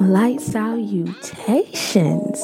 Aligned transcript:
Light 0.00 0.40
salutations. 0.42 2.38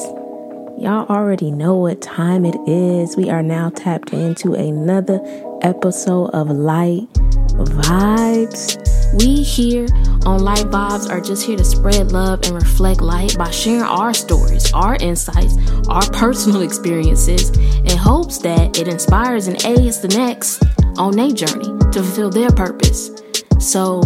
Y'all 0.79 1.05
already 1.07 1.51
know 1.51 1.75
what 1.75 2.01
time 2.01 2.45
it 2.45 2.55
is. 2.67 3.15
We 3.15 3.29
are 3.29 3.43
now 3.43 3.69
tapped 3.69 4.11
into 4.11 4.53
another 4.53 5.21
episode 5.61 6.31
of 6.31 6.49
Light 6.49 7.07
Vibes. 7.53 8.77
We 9.19 9.43
here 9.43 9.85
on 10.25 10.39
Light 10.39 10.65
Vibes 10.65 11.09
are 11.11 11.21
just 11.21 11.45
here 11.45 11.57
to 11.57 11.63
spread 11.63 12.11
love 12.11 12.41
and 12.43 12.53
reflect 12.55 13.01
light 13.01 13.37
by 13.37 13.51
sharing 13.51 13.83
our 13.83 14.15
stories, 14.15 14.73
our 14.73 14.95
insights, 14.95 15.55
our 15.87 16.09
personal 16.11 16.63
experiences, 16.63 17.49
in 17.49 17.97
hopes 17.97 18.39
that 18.39 18.79
it 18.79 18.87
inspires 18.87 19.47
and 19.47 19.63
aids 19.65 20.01
the 20.01 20.07
next 20.07 20.63
on 20.97 21.15
their 21.15 21.31
journey 21.31 21.77
to 21.91 22.01
fulfill 22.01 22.31
their 22.31 22.49
purpose. 22.49 23.11
So, 23.59 24.01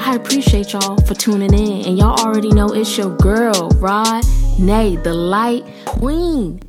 I 0.00 0.14
appreciate 0.14 0.72
y'all 0.72 0.96
for 1.02 1.14
tuning 1.14 1.52
in, 1.52 1.84
and 1.84 1.98
y'all 1.98 2.18
already 2.20 2.50
know 2.50 2.68
it's 2.68 2.96
your 2.96 3.16
girl, 3.16 3.68
Rod 3.78 4.24
Nay, 4.56 4.94
the 4.94 5.12
Light 5.12 5.64
Queen. 5.86 6.60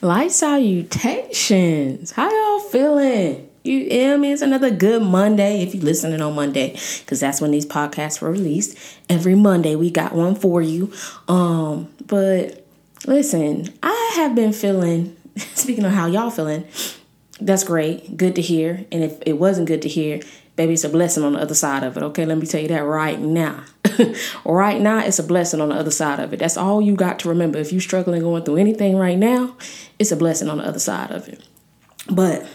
Light 0.00 0.30
salutations. 0.30 2.12
How 2.12 2.30
y'all 2.30 2.60
feeling? 2.60 3.50
You 3.64 3.88
feel 3.88 4.18
me? 4.18 4.32
It's 4.32 4.40
another 4.40 4.70
good 4.70 5.02
Monday 5.02 5.62
if 5.62 5.74
you're 5.74 5.82
listening 5.82 6.22
on 6.22 6.36
Monday, 6.36 6.78
because 7.00 7.18
that's 7.18 7.40
when 7.40 7.50
these 7.50 7.66
podcasts 7.66 8.20
were 8.22 8.30
released. 8.30 8.78
Every 9.10 9.34
Monday 9.34 9.74
we 9.74 9.90
got 9.90 10.14
one 10.14 10.36
for 10.36 10.62
you. 10.62 10.92
Um, 11.26 11.92
but 12.06 12.64
listen, 13.04 13.66
I 13.82 14.12
have 14.14 14.36
been 14.36 14.52
feeling. 14.52 15.16
Speaking 15.54 15.84
of 15.84 15.92
how 15.92 16.06
y'all 16.06 16.30
feeling, 16.30 16.64
that's 17.46 17.64
great. 17.64 18.16
Good 18.16 18.36
to 18.36 18.42
hear. 18.42 18.86
And 18.92 19.02
if 19.02 19.18
it 19.26 19.34
wasn't 19.34 19.68
good 19.68 19.82
to 19.82 19.88
hear, 19.88 20.20
baby, 20.56 20.74
it's 20.74 20.84
a 20.84 20.88
blessing 20.88 21.24
on 21.24 21.34
the 21.34 21.40
other 21.40 21.54
side 21.54 21.82
of 21.82 21.96
it. 21.96 22.02
Okay, 22.02 22.24
let 22.24 22.38
me 22.38 22.46
tell 22.46 22.60
you 22.60 22.68
that 22.68 22.84
right 22.84 23.18
now. 23.18 23.64
right 24.44 24.80
now, 24.80 24.98
it's 25.04 25.18
a 25.18 25.22
blessing 25.22 25.60
on 25.60 25.70
the 25.70 25.74
other 25.74 25.90
side 25.90 26.20
of 26.20 26.32
it. 26.32 26.38
That's 26.38 26.56
all 26.56 26.80
you 26.80 26.94
got 26.94 27.18
to 27.20 27.28
remember. 27.28 27.58
If 27.58 27.72
you're 27.72 27.80
struggling 27.80 28.22
going 28.22 28.44
through 28.44 28.56
anything 28.56 28.96
right 28.96 29.18
now, 29.18 29.56
it's 29.98 30.12
a 30.12 30.16
blessing 30.16 30.48
on 30.48 30.58
the 30.58 30.66
other 30.66 30.78
side 30.78 31.10
of 31.10 31.28
it. 31.28 31.46
But 32.10 32.46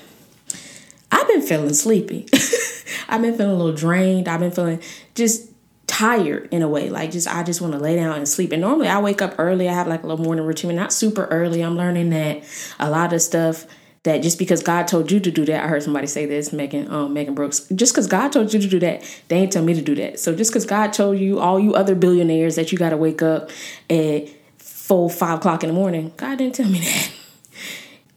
I've 1.12 1.28
been 1.28 1.42
feeling 1.42 1.74
sleepy. 1.74 2.28
I've 3.10 3.22
been 3.22 3.38
feeling 3.38 3.54
a 3.54 3.58
little 3.58 3.76
drained. 3.76 4.28
I've 4.28 4.40
been 4.40 4.52
feeling 4.52 4.82
just 5.16 5.50
tired 5.88 6.50
in 6.52 6.62
a 6.62 6.68
way. 6.68 6.90
Like 6.90 7.12
just 7.12 7.28
I 7.28 7.44
just 7.44 7.62
want 7.62 7.74
to 7.74 7.80
lay 7.80 7.96
down 7.96 8.18
and 8.18 8.28
sleep. 8.28 8.52
And 8.52 8.62
normally 8.62 8.88
I 8.88 9.00
wake 9.00 9.22
up 9.22 9.36
early. 9.38 9.70
I 9.70 9.74
have 9.74 9.88
like 9.88 10.04
a 10.04 10.08
little 10.08 10.24
morning 10.24 10.46
routine, 10.46 10.76
not 10.76 10.94
super 10.94 11.26
early. 11.26 11.62
I'm 11.62 11.78
learning 11.78 12.10
that 12.12 12.44
a 12.80 12.90
lot 12.90 13.14
of 13.14 13.22
stuff 13.22 13.66
that 14.08 14.24
just 14.24 14.40
because 14.40 14.64
God 14.64 14.88
told 14.88 15.12
you 15.12 15.20
to 15.20 15.30
do 15.30 15.44
that, 15.46 15.66
I 15.66 15.68
heard 15.68 15.84
somebody 15.84 16.08
say 16.08 16.26
this, 16.26 16.54
Megan, 16.54 16.90
um, 16.90 17.14
Megan 17.14 17.36
Brooks. 17.36 17.68
Just 17.76 17.94
because 17.94 18.08
God 18.08 18.32
told 18.32 18.54
you 18.54 18.60
to 18.60 18.68
do 18.68 18.80
that, 18.80 19.04
they 19.28 19.38
ain't 19.38 19.52
tell 19.52 19.64
me 19.64 19.74
to 19.74 19.82
do 19.82 19.96
that. 19.96 20.20
So 20.20 20.34
just 20.34 20.50
because 20.52 20.66
God 20.66 20.94
told 20.94 21.20
you, 21.20 21.40
all 21.40 21.60
you 21.60 21.76
other 21.76 21.94
billionaires, 21.94 22.56
that 22.56 22.72
you 22.72 22.78
got 22.78 22.92
to 22.92 22.98
wake 22.98 23.22
up 23.22 23.50
at 23.90 24.30
four, 24.58 25.10
five 25.10 25.40
o'clock 25.40 25.64
in 25.64 25.68
the 25.68 25.74
morning, 25.74 26.14
God 26.16 26.38
didn't 26.38 26.56
tell 26.56 26.70
me 26.70 26.80
that. 26.86 27.12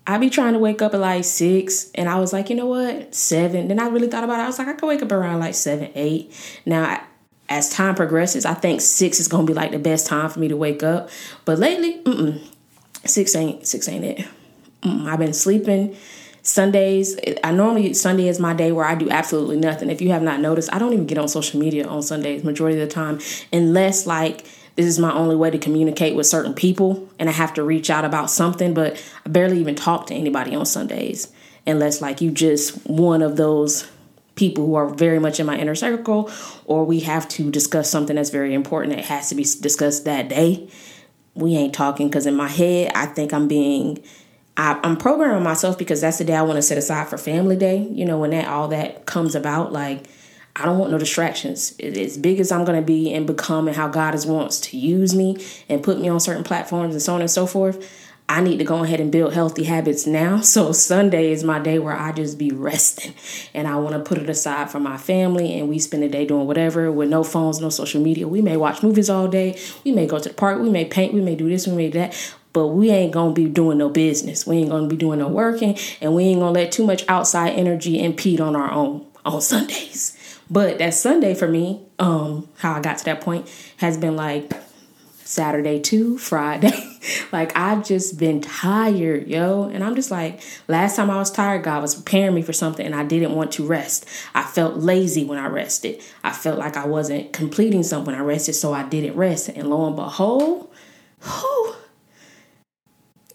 I 0.06 0.19
be 0.19 0.30
trying 0.30 0.52
to 0.52 0.60
wake 0.60 0.80
up 0.80 0.94
at 0.94 1.00
like 1.00 1.24
six, 1.24 1.91
and 1.97 2.08
I 2.08 2.20
was 2.20 2.32
like, 2.32 2.50
you 2.50 2.56
know 2.56 2.66
what, 2.66 3.12
seven. 3.12 3.66
Then 3.66 3.80
I 3.80 3.88
really 3.88 4.08
thought 4.08 4.25
about 4.25 4.38
it. 4.38 4.44
I 4.44 4.47
was 4.47 4.58
like, 4.60 4.69
I 4.69 4.75
could 4.75 4.86
wake 4.86 5.02
up 5.02 5.10
around 5.10 5.41
like 5.41 5.54
seven, 5.54 5.91
eight. 5.97 6.32
Now, 6.64 7.02
as 7.48 7.69
time 7.69 7.97
progresses, 7.97 8.47
I 8.47 8.54
think 8.54 8.80
six 8.80 9.19
is 9.19 9.27
gonna 9.27 9.44
be 9.44 9.54
like 9.54 9.72
the 9.72 9.78
best 9.80 10.06
time 10.06 10.30
for 10.30 10.38
me 10.38 10.47
to 10.48 10.56
wake 10.56 10.84
up. 10.84 11.10
But 11.44 11.58
lately, 11.58 12.00
six 13.04 13.34
ain't 13.34 13.66
six 13.66 13.88
ain't 13.88 14.04
it. 14.04 14.27
Mm, 14.83 15.06
I've 15.06 15.19
been 15.19 15.33
sleeping. 15.33 15.97
Sundays, 16.42 17.19
I 17.45 17.53
normally 17.53 17.92
Sunday 17.92 18.28
is 18.28 18.41
my 18.41 18.55
day 18.55 18.73
where 18.73 18.87
I 18.87 18.95
do 18.95 19.11
absolutely 19.11 19.59
nothing. 19.59 19.91
If 19.91 20.00
you 20.00 20.11
have 20.11 20.22
not 20.22 20.41
noticed, 20.41 20.72
I 20.72 20.78
don't 20.78 20.92
even 20.92 21.06
get 21.06 21.19
on 21.19 21.28
social 21.28 21.61
media 21.61 21.87
on 21.87 22.03
Sundays 22.03 22.45
majority 22.45 22.81
of 22.81 22.89
the 22.89 22.95
time, 22.95 23.20
unless 23.53 24.06
like 24.06 24.47
this 24.77 24.87
is 24.87 24.98
my 24.98 25.12
only 25.12 25.37
way 25.37 25.50
to 25.50 25.59
communicate 25.59 26.17
with 26.17 26.27
certain 26.27 26.55
people 26.55 27.09
and 27.19 27.28
I 27.28 27.33
have 27.33 27.53
to 27.55 27.62
reach 27.62 27.91
out 27.91 28.05
about 28.06 28.31
something. 28.31 28.72
But 28.72 29.03
I 29.27 29.28
barely 29.28 29.61
even 29.61 29.75
talk 29.75 30.06
to 30.06 30.14
anybody 30.14 30.55
on 30.55 30.64
Sundays 30.64 31.31
unless 31.66 32.00
like 32.00 32.22
you 32.22 32.31
just 32.31 32.87
one 32.87 33.21
of 33.21 33.37
those 33.37 33.87
people 34.34 34.65
who 34.65 34.75
are 34.77 34.88
very 34.88 35.19
much 35.19 35.38
in 35.38 35.44
my 35.44 35.59
inner 35.59 35.75
circle 35.75 36.31
or 36.65 36.87
we 36.87 37.00
have 37.00 37.28
to 37.28 37.50
discuss 37.50 37.91
something 37.91 38.16
that's 38.16 38.31
very 38.31 38.54
important 38.54 38.97
that 38.97 39.04
has 39.04 39.28
to 39.28 39.34
be 39.34 39.43
discussed 39.43 40.06
that 40.06 40.31
day. 40.31 40.71
We 41.34 41.56
ain't 41.56 41.75
talking 41.75 42.09
because 42.09 42.25
in 42.25 42.34
my 42.34 42.49
head 42.49 42.93
I 42.94 43.04
think 43.04 43.34
I'm 43.34 43.49
being 43.49 44.03
I, 44.56 44.78
am 44.83 44.97
programming 44.97 45.43
myself 45.43 45.78
because 45.78 46.00
that's 46.00 46.19
the 46.19 46.25
day 46.25 46.37
I 46.37 46.43
want 46.43 46.56
to 46.56 46.62
set 46.62 46.78
aside 46.78 47.09
for 47.09 47.19
family 47.19 47.56
day. 47.56 47.78
You 47.78 48.05
know, 48.05 48.19
when 48.19 48.31
that 48.31 48.49
all 48.49 48.69
that 48.69 49.06
comes 49.06 49.34
about, 49.34 49.72
like 49.72 50.06
I 50.56 50.65
don't 50.65 50.78
want 50.78 50.91
no 50.91 50.99
distractions. 50.99 51.78
As 51.81 52.19
big 52.19 52.41
as 52.41 52.50
I'm 52.53 52.65
going 52.65 52.81
to 52.81 52.84
be 52.84 53.12
and 53.12 53.27
become 53.27 53.69
and 53.69 53.77
how 53.77 53.89
God 53.89 54.15
is 54.15 54.27
wants 54.27 54.60
to 54.60 54.77
use 54.77 55.15
me 55.15 55.37
and 55.69 55.83
put 55.83 56.00
me 56.00 56.09
on 56.09 56.21
certain 56.21 56.44
platforms 56.44 56.94
and 56.94 57.03
so 57.03 57.15
on 57.15 57.21
and 57.21 57.31
so 57.31 57.47
forth, 57.47 57.89
I 58.28 58.41
need 58.41 58.59
to 58.59 58.65
go 58.65 58.84
ahead 58.84 59.00
and 59.00 59.10
build 59.10 59.33
healthy 59.33 59.65
habits 59.65 60.06
now. 60.06 60.41
So 60.50 60.72
Sunday 60.72 61.33
is 61.33 61.44
my 61.44 61.59
day 61.59 61.78
where 61.78 61.97
I 61.97 62.12
just 62.12 62.39
be 62.39 62.50
resting 62.50 63.15
and 63.55 63.66
I 63.66 63.77
want 63.77 63.94
to 63.94 64.00
put 64.00 64.19
it 64.19 64.28
aside 64.28 64.71
for 64.71 64.81
my 64.81 64.97
family 64.97 65.59
and 65.59 65.69
we 65.69 65.78
spend 65.78 66.03
the 66.03 66.09
day 66.09 66.27
doing 66.27 66.47
whatever 66.47 66.93
with 66.93 67.09
no 67.09 67.25
phones, 67.25 67.60
no 67.60 67.71
social 67.71 68.03
media. 68.03 68.28
We 68.28 68.43
may 68.43 68.56
watch 68.56 68.83
movies 68.83 69.09
all 69.09 69.28
day. 69.28 69.59
We 69.84 69.93
may 69.93 70.06
go 70.06 70.19
to 70.19 70.28
the 70.28 70.34
park. 70.34 70.60
We 70.60 70.71
may 70.71 70.84
paint. 70.84 71.15
We 71.15 71.21
may 71.21 71.37
do 71.37 71.49
this. 71.49 71.66
We 71.66 71.75
may 71.75 71.91
do 71.91 72.00
that 72.00 72.34
but 72.53 72.69
we 72.69 72.91
ain't 72.91 73.12
gonna 73.12 73.33
be 73.33 73.47
doing 73.47 73.78
no 73.78 73.88
business. 73.88 74.47
We 74.47 74.59
ain't 74.59 74.71
gonna 74.71 74.88
be 74.88 74.97
doing 74.97 75.19
no 75.19 75.28
working, 75.28 75.78
and 76.00 76.15
we 76.15 76.25
ain't 76.25 76.41
gonna 76.41 76.53
let 76.53 76.72
too 76.72 76.84
much 76.84 77.05
outside 77.09 77.50
energy 77.50 78.03
impede 78.03 78.41
on 78.41 78.56
our 78.56 78.71
own 78.71 79.06
on 79.25 79.41
Sundays. 79.41 80.16
But 80.50 80.78
that 80.78 80.94
Sunday 80.94 81.34
for 81.34 81.47
me, 81.47 81.81
um, 81.99 82.49
how 82.59 82.72
I 82.72 82.81
got 82.81 82.99
to 82.99 83.05
that 83.05 83.21
point 83.21 83.49
has 83.77 83.97
been 83.97 84.16
like 84.16 84.53
Saturday 85.31 85.78
to 85.78 86.19
Friday. 86.19 86.99
like 87.33 87.56
I've 87.56 87.87
just 87.87 88.19
been 88.19 88.41
tired, 88.41 89.28
yo. 89.28 89.65
And 89.65 89.84
I'm 89.84 89.94
just 89.94 90.10
like, 90.10 90.41
last 90.66 90.97
time 90.97 91.09
I 91.09 91.19
was 91.19 91.31
tired, 91.31 91.62
God 91.62 91.83
was 91.83 91.94
preparing 91.94 92.34
me 92.34 92.43
for 92.43 92.53
something 92.53 92.84
and 92.84 92.97
I 92.97 93.05
didn't 93.05 93.37
want 93.37 93.53
to 93.53 93.65
rest. 93.65 94.06
I 94.34 94.43
felt 94.43 94.75
lazy 94.75 95.25
when 95.25 95.39
I 95.39 95.47
rested. 95.47 96.03
I 96.25 96.33
felt 96.33 96.59
like 96.59 96.77
I 96.77 96.87
wasn't 96.87 97.33
completing 97.33 97.84
something 97.84 98.12
I 98.12 98.21
rested, 98.21 98.55
so 98.55 98.72
I 98.72 98.83
didn't 98.83 99.15
rest. 99.15 99.49
And 99.50 99.71
lo 99.71 99.87
and 99.87 99.94
behold, 99.94 100.69
whew, 101.22 101.77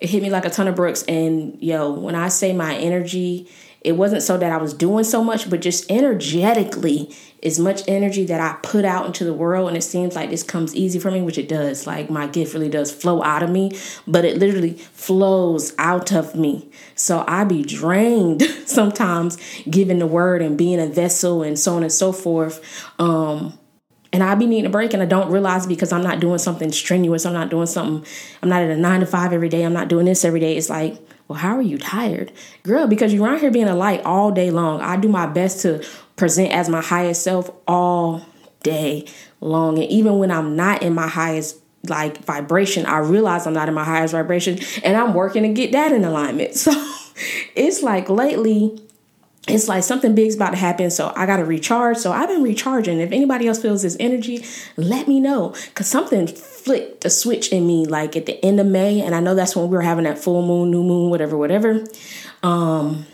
it 0.05 0.11
hit 0.11 0.21
me 0.21 0.29
like 0.29 0.45
a 0.45 0.51
ton 0.51 0.67
of 0.67 0.75
bricks. 0.75 1.03
And 1.07 1.57
yo, 1.61 1.91
when 1.91 2.13
I 2.13 2.27
say 2.27 2.53
my 2.53 2.75
energy, 2.75 3.49
it 3.81 3.93
wasn't 3.93 4.21
so 4.21 4.37
that 4.37 4.51
I 4.51 4.57
was 4.57 4.71
doing 4.71 5.03
so 5.03 5.23
much, 5.23 5.49
but 5.49 5.61
just 5.61 5.89
energetically, 5.91 7.15
as 7.41 7.57
much 7.57 7.81
energy 7.87 8.23
that 8.25 8.39
I 8.39 8.57
put 8.61 8.85
out 8.85 9.07
into 9.07 9.23
the 9.23 9.33
world. 9.33 9.67
And 9.67 9.75
it 9.75 9.81
seems 9.81 10.15
like 10.15 10.29
this 10.29 10.43
comes 10.43 10.75
easy 10.75 10.99
for 10.99 11.09
me, 11.09 11.23
which 11.23 11.39
it 11.39 11.49
does. 11.49 11.87
Like 11.87 12.11
my 12.11 12.27
gift 12.27 12.53
really 12.53 12.69
does 12.69 12.91
flow 12.91 13.23
out 13.23 13.41
of 13.41 13.49
me, 13.49 13.71
but 14.05 14.25
it 14.25 14.37
literally 14.37 14.73
flows 14.73 15.73
out 15.79 16.11
of 16.11 16.35
me. 16.35 16.69
So 16.93 17.25
I 17.27 17.43
be 17.43 17.63
drained 17.63 18.43
sometimes 18.65 19.39
giving 19.67 19.97
the 19.97 20.07
word 20.07 20.43
and 20.43 20.55
being 20.55 20.79
a 20.79 20.87
vessel 20.87 21.41
and 21.41 21.57
so 21.57 21.75
on 21.75 21.81
and 21.81 21.91
so 21.91 22.11
forth. 22.11 22.61
Um, 22.99 23.57
and 24.15 24.23
I 24.23 24.33
be 24.33 24.45
needing 24.45 24.65
a 24.65 24.69
break 24.69 24.93
and 24.93 25.03
I 25.03 25.05
don't 25.05 25.29
realize 25.29 25.67
because 25.67 25.91
I'm 25.91 26.01
not 26.01 26.21
doing 26.21 26.37
something 26.37 26.71
strenuous. 26.71 27.25
I'm 27.25 27.33
not 27.33 27.49
doing 27.49 27.65
something, 27.65 28.09
I'm 28.41 28.47
not 28.47 28.61
at 28.61 28.69
a 28.69 28.77
nine 28.77 29.01
to 29.01 29.05
five 29.05 29.33
every 29.33 29.49
day. 29.49 29.63
I'm 29.63 29.73
not 29.73 29.89
doing 29.89 30.05
this 30.05 30.23
every 30.23 30.39
day. 30.39 30.55
It's 30.55 30.69
like, 30.69 30.97
well, 31.27 31.37
how 31.37 31.57
are 31.57 31.61
you 31.61 31.77
tired? 31.77 32.31
Girl, 32.63 32.87
because 32.87 33.13
you're 33.13 33.25
around 33.25 33.39
here 33.39 33.51
being 33.51 33.67
a 33.67 33.75
light 33.75 34.01
all 34.05 34.31
day 34.31 34.51
long. 34.51 34.79
I 34.79 34.95
do 34.95 35.09
my 35.09 35.25
best 35.25 35.63
to 35.63 35.85
present 36.15 36.53
as 36.53 36.69
my 36.69 36.81
highest 36.81 37.23
self 37.23 37.51
all 37.67 38.25
day 38.63 39.05
long. 39.41 39.79
And 39.79 39.91
even 39.91 40.17
when 40.17 40.31
I'm 40.31 40.55
not 40.55 40.81
in 40.81 40.93
my 40.93 41.09
highest 41.09 41.57
like 41.89 42.23
vibration, 42.23 42.85
I 42.85 42.99
realize 42.99 43.45
I'm 43.45 43.53
not 43.53 43.67
in 43.67 43.73
my 43.73 43.83
highest 43.83 44.13
vibration 44.13 44.59
and 44.81 44.95
I'm 44.95 45.13
working 45.13 45.43
to 45.43 45.49
get 45.49 45.73
that 45.73 45.91
in 45.91 46.05
alignment. 46.05 46.55
So 46.65 46.71
it's 47.55 47.81
like 47.81 48.09
lately 48.09 48.81
it's 49.47 49.67
like 49.67 49.83
something 49.83 50.15
big's 50.15 50.35
about 50.35 50.51
to 50.51 50.57
happen 50.57 50.89
so 50.89 51.13
i 51.15 51.25
gotta 51.25 51.45
recharge. 51.45 51.97
So 51.97 52.11
i've 52.11 52.29
been 52.29 52.43
recharging. 52.43 52.99
If 52.99 53.11
anybody 53.11 53.47
else 53.47 53.61
feels 53.61 53.83
this 53.83 53.95
energy 53.99 54.43
let 54.75 55.07
me 55.07 55.19
know 55.19 55.53
because 55.65 55.87
something 55.87 56.27
flicked 56.27 57.05
a 57.05 57.09
switch 57.09 57.51
in 57.51 57.67
me 57.67 57.85
like 57.85 58.15
at 58.15 58.25
the 58.25 58.43
end 58.43 58.59
of 58.59 58.65
may 58.65 59.01
and 59.01 59.13
i 59.13 59.19
know 59.19 59.35
that's 59.35 59.55
when 59.55 59.69
we 59.69 59.75
were 59.75 59.83
having 59.83 60.05
that 60.05 60.17
full 60.17 60.45
moon 60.45 60.71
new 60.71 60.83
moon 60.83 61.09
whatever 61.09 61.37
whatever. 61.37 61.83
Um 62.41 63.05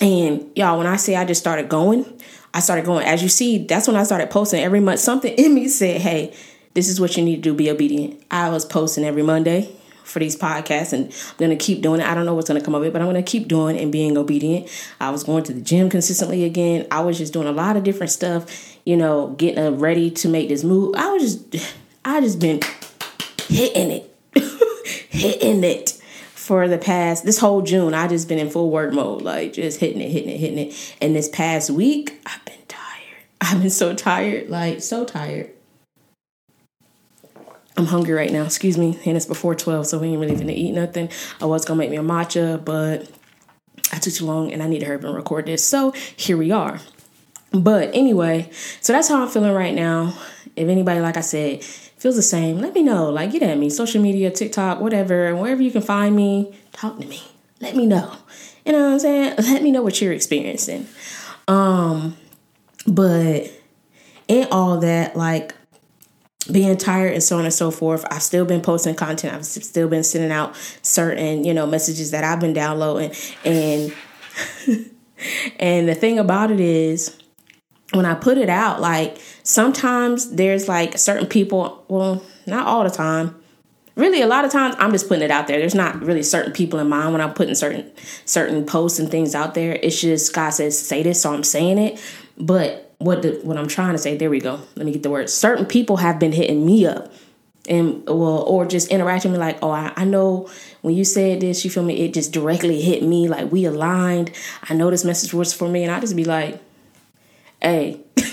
and 0.00 0.50
y'all 0.54 0.78
when 0.78 0.86
i 0.86 0.96
say 0.96 1.16
i 1.16 1.24
just 1.24 1.40
started 1.40 1.68
going 1.68 2.04
i 2.52 2.60
started 2.60 2.84
going. 2.84 3.06
As 3.06 3.22
you 3.22 3.28
see 3.28 3.64
that's 3.66 3.86
when 3.86 3.96
i 3.96 4.02
started 4.02 4.30
posting 4.30 4.62
every 4.62 4.80
month. 4.80 5.00
Something 5.00 5.34
in 5.34 5.54
me 5.54 5.68
said 5.68 6.00
hey 6.00 6.34
this 6.74 6.88
is 6.88 7.00
what 7.00 7.16
you 7.16 7.24
need 7.24 7.36
to 7.36 7.42
do. 7.42 7.54
Be 7.54 7.70
obedient. 7.70 8.22
I 8.30 8.50
was 8.50 8.64
posting 8.64 9.04
every 9.04 9.22
monday 9.22 9.77
for 10.08 10.18
these 10.18 10.36
podcasts 10.36 10.92
and 10.92 11.12
I'm 11.12 11.36
going 11.36 11.50
to 11.50 11.56
keep 11.56 11.82
doing 11.82 12.00
it. 12.00 12.06
I 12.06 12.14
don't 12.14 12.24
know 12.24 12.34
what's 12.34 12.48
going 12.48 12.60
to 12.60 12.64
come 12.64 12.74
of 12.74 12.82
it, 12.82 12.92
but 12.92 13.02
I'm 13.02 13.08
going 13.08 13.22
to 13.22 13.30
keep 13.30 13.46
doing 13.46 13.78
and 13.78 13.92
being 13.92 14.16
obedient. 14.16 14.68
I 15.00 15.10
was 15.10 15.22
going 15.22 15.44
to 15.44 15.52
the 15.52 15.60
gym 15.60 15.90
consistently 15.90 16.44
again. 16.44 16.86
I 16.90 17.00
was 17.00 17.18
just 17.18 17.32
doing 17.32 17.46
a 17.46 17.52
lot 17.52 17.76
of 17.76 17.84
different 17.84 18.10
stuff, 18.10 18.76
you 18.84 18.96
know, 18.96 19.28
getting 19.38 19.62
uh, 19.62 19.70
ready 19.72 20.10
to 20.12 20.28
make 20.28 20.48
this 20.48 20.64
move. 20.64 20.94
I 20.96 21.10
was 21.10 21.36
just, 21.36 21.76
I 22.04 22.20
just 22.20 22.40
been 22.40 22.60
hitting 23.48 23.90
it, 23.90 24.14
hitting 25.10 25.62
it 25.62 25.90
for 26.34 26.66
the 26.66 26.78
past, 26.78 27.24
this 27.24 27.38
whole 27.38 27.60
June. 27.60 27.92
I 27.92 28.08
just 28.08 28.28
been 28.28 28.38
in 28.38 28.48
full 28.48 28.70
work 28.70 28.94
mode, 28.94 29.20
like 29.20 29.52
just 29.52 29.78
hitting 29.78 30.00
it, 30.00 30.10
hitting 30.10 30.30
it, 30.30 30.38
hitting 30.38 30.58
it. 30.58 30.96
And 31.02 31.14
this 31.14 31.28
past 31.28 31.68
week, 31.68 32.18
I've 32.24 32.44
been 32.46 32.64
tired. 32.66 33.24
I've 33.42 33.60
been 33.60 33.70
so 33.70 33.94
tired, 33.94 34.48
like 34.48 34.80
so 34.80 35.04
tired. 35.04 35.50
I'm 37.78 37.86
hungry 37.86 38.12
right 38.12 38.32
now. 38.32 38.42
Excuse 38.42 38.76
me. 38.76 38.98
And 39.06 39.16
it's 39.16 39.24
before 39.24 39.54
12, 39.54 39.86
so 39.86 39.98
we 39.98 40.08
ain't 40.08 40.20
really 40.20 40.34
gonna 40.34 40.52
eat 40.52 40.72
nothing. 40.72 41.08
I 41.40 41.46
was 41.46 41.64
gonna 41.64 41.78
make 41.78 41.90
me 41.90 41.96
a 41.96 42.02
matcha, 42.02 42.62
but 42.62 43.08
I 43.92 43.98
took 43.98 44.12
too 44.12 44.26
long 44.26 44.52
and 44.52 44.62
I 44.62 44.66
need 44.66 44.80
to 44.80 44.86
hurry 44.86 44.96
and 44.96 45.14
record 45.14 45.46
this. 45.46 45.64
So 45.64 45.92
here 46.16 46.36
we 46.36 46.50
are. 46.50 46.80
But 47.52 47.94
anyway, 47.94 48.50
so 48.80 48.92
that's 48.92 49.08
how 49.08 49.22
I'm 49.22 49.28
feeling 49.28 49.52
right 49.52 49.74
now. 49.74 50.12
If 50.56 50.68
anybody, 50.68 50.98
like 50.98 51.16
I 51.16 51.20
said, 51.20 51.62
feels 51.62 52.16
the 52.16 52.22
same, 52.22 52.58
let 52.58 52.74
me 52.74 52.82
know. 52.82 53.10
Like, 53.10 53.30
get 53.30 53.42
at 53.42 53.56
me, 53.56 53.70
social 53.70 54.02
media, 54.02 54.30
TikTok, 54.32 54.80
whatever, 54.80 55.34
wherever 55.36 55.62
you 55.62 55.70
can 55.70 55.82
find 55.82 56.16
me, 56.16 56.52
talk 56.72 56.98
to 56.98 57.06
me. 57.06 57.22
Let 57.60 57.76
me 57.76 57.86
know. 57.86 58.12
You 58.66 58.72
know 58.72 58.86
what 58.86 58.92
I'm 58.94 58.98
saying? 58.98 59.34
Let 59.38 59.62
me 59.62 59.70
know 59.70 59.82
what 59.82 60.00
you're 60.00 60.12
experiencing. 60.12 60.88
Um, 61.46 62.16
but 62.86 63.50
in 64.26 64.48
all 64.50 64.80
that, 64.80 65.16
like 65.16 65.54
being 66.50 66.76
tired 66.76 67.12
and 67.12 67.22
so 67.22 67.38
on 67.38 67.44
and 67.44 67.54
so 67.54 67.70
forth, 67.70 68.04
I've 68.10 68.22
still 68.22 68.44
been 68.44 68.60
posting 68.60 68.94
content. 68.94 69.34
I've 69.34 69.44
still 69.44 69.88
been 69.88 70.04
sending 70.04 70.32
out 70.32 70.56
certain, 70.82 71.44
you 71.44 71.52
know, 71.54 71.66
messages 71.66 72.10
that 72.12 72.24
I've 72.24 72.40
been 72.40 72.52
downloading. 72.52 73.12
And 73.44 73.94
and 75.58 75.88
the 75.88 75.94
thing 75.94 76.18
about 76.18 76.50
it 76.50 76.60
is 76.60 77.16
when 77.92 78.06
I 78.06 78.14
put 78.14 78.38
it 78.38 78.48
out, 78.48 78.80
like 78.80 79.18
sometimes 79.42 80.30
there's 80.32 80.68
like 80.68 80.98
certain 80.98 81.26
people, 81.26 81.84
well, 81.88 82.22
not 82.46 82.66
all 82.66 82.84
the 82.84 82.90
time. 82.90 83.34
Really, 83.94 84.22
a 84.22 84.28
lot 84.28 84.44
of 84.44 84.52
times 84.52 84.76
I'm 84.78 84.92
just 84.92 85.08
putting 85.08 85.24
it 85.24 85.30
out 85.32 85.48
there. 85.48 85.58
There's 85.58 85.74
not 85.74 86.00
really 86.00 86.22
certain 86.22 86.52
people 86.52 86.78
in 86.78 86.88
mind 86.88 87.12
when 87.12 87.20
I'm 87.20 87.34
putting 87.34 87.56
certain 87.56 87.90
certain 88.26 88.64
posts 88.64 89.00
and 89.00 89.10
things 89.10 89.34
out 89.34 89.54
there. 89.54 89.76
It's 89.82 90.00
just 90.00 90.32
God 90.32 90.50
says 90.50 90.78
say 90.78 91.02
this, 91.02 91.22
so 91.22 91.34
I'm 91.34 91.42
saying 91.42 91.78
it. 91.78 92.00
But 92.36 92.87
what 92.98 93.22
the, 93.22 93.40
what 93.42 93.56
I'm 93.56 93.68
trying 93.68 93.92
to 93.92 93.98
say, 93.98 94.16
there 94.16 94.30
we 94.30 94.40
go. 94.40 94.60
Let 94.76 94.86
me 94.86 94.92
get 94.92 95.02
the 95.02 95.10
word. 95.10 95.30
Certain 95.30 95.66
people 95.66 95.98
have 95.98 96.18
been 96.18 96.32
hitting 96.32 96.66
me 96.66 96.86
up 96.86 97.12
and 97.68 98.04
well 98.06 98.42
or 98.46 98.66
just 98.66 98.88
interacting 98.88 99.30
with 99.30 99.40
me 99.40 99.46
like, 99.46 99.58
oh, 99.62 99.70
I, 99.70 99.92
I 99.96 100.04
know 100.04 100.48
when 100.82 100.94
you 100.94 101.04
said 101.04 101.40
this, 101.40 101.64
you 101.64 101.70
feel 101.70 101.82
me, 101.82 102.04
it 102.04 102.14
just 102.14 102.32
directly 102.32 102.80
hit 102.80 103.02
me. 103.02 103.28
Like 103.28 103.52
we 103.52 103.64
aligned. 103.64 104.32
I 104.68 104.74
know 104.74 104.90
this 104.90 105.04
message 105.04 105.32
was 105.32 105.52
for 105.52 105.68
me. 105.68 105.84
And 105.84 105.92
I 105.92 106.00
just 106.00 106.16
be 106.16 106.24
like, 106.24 106.60
hey, 107.62 108.00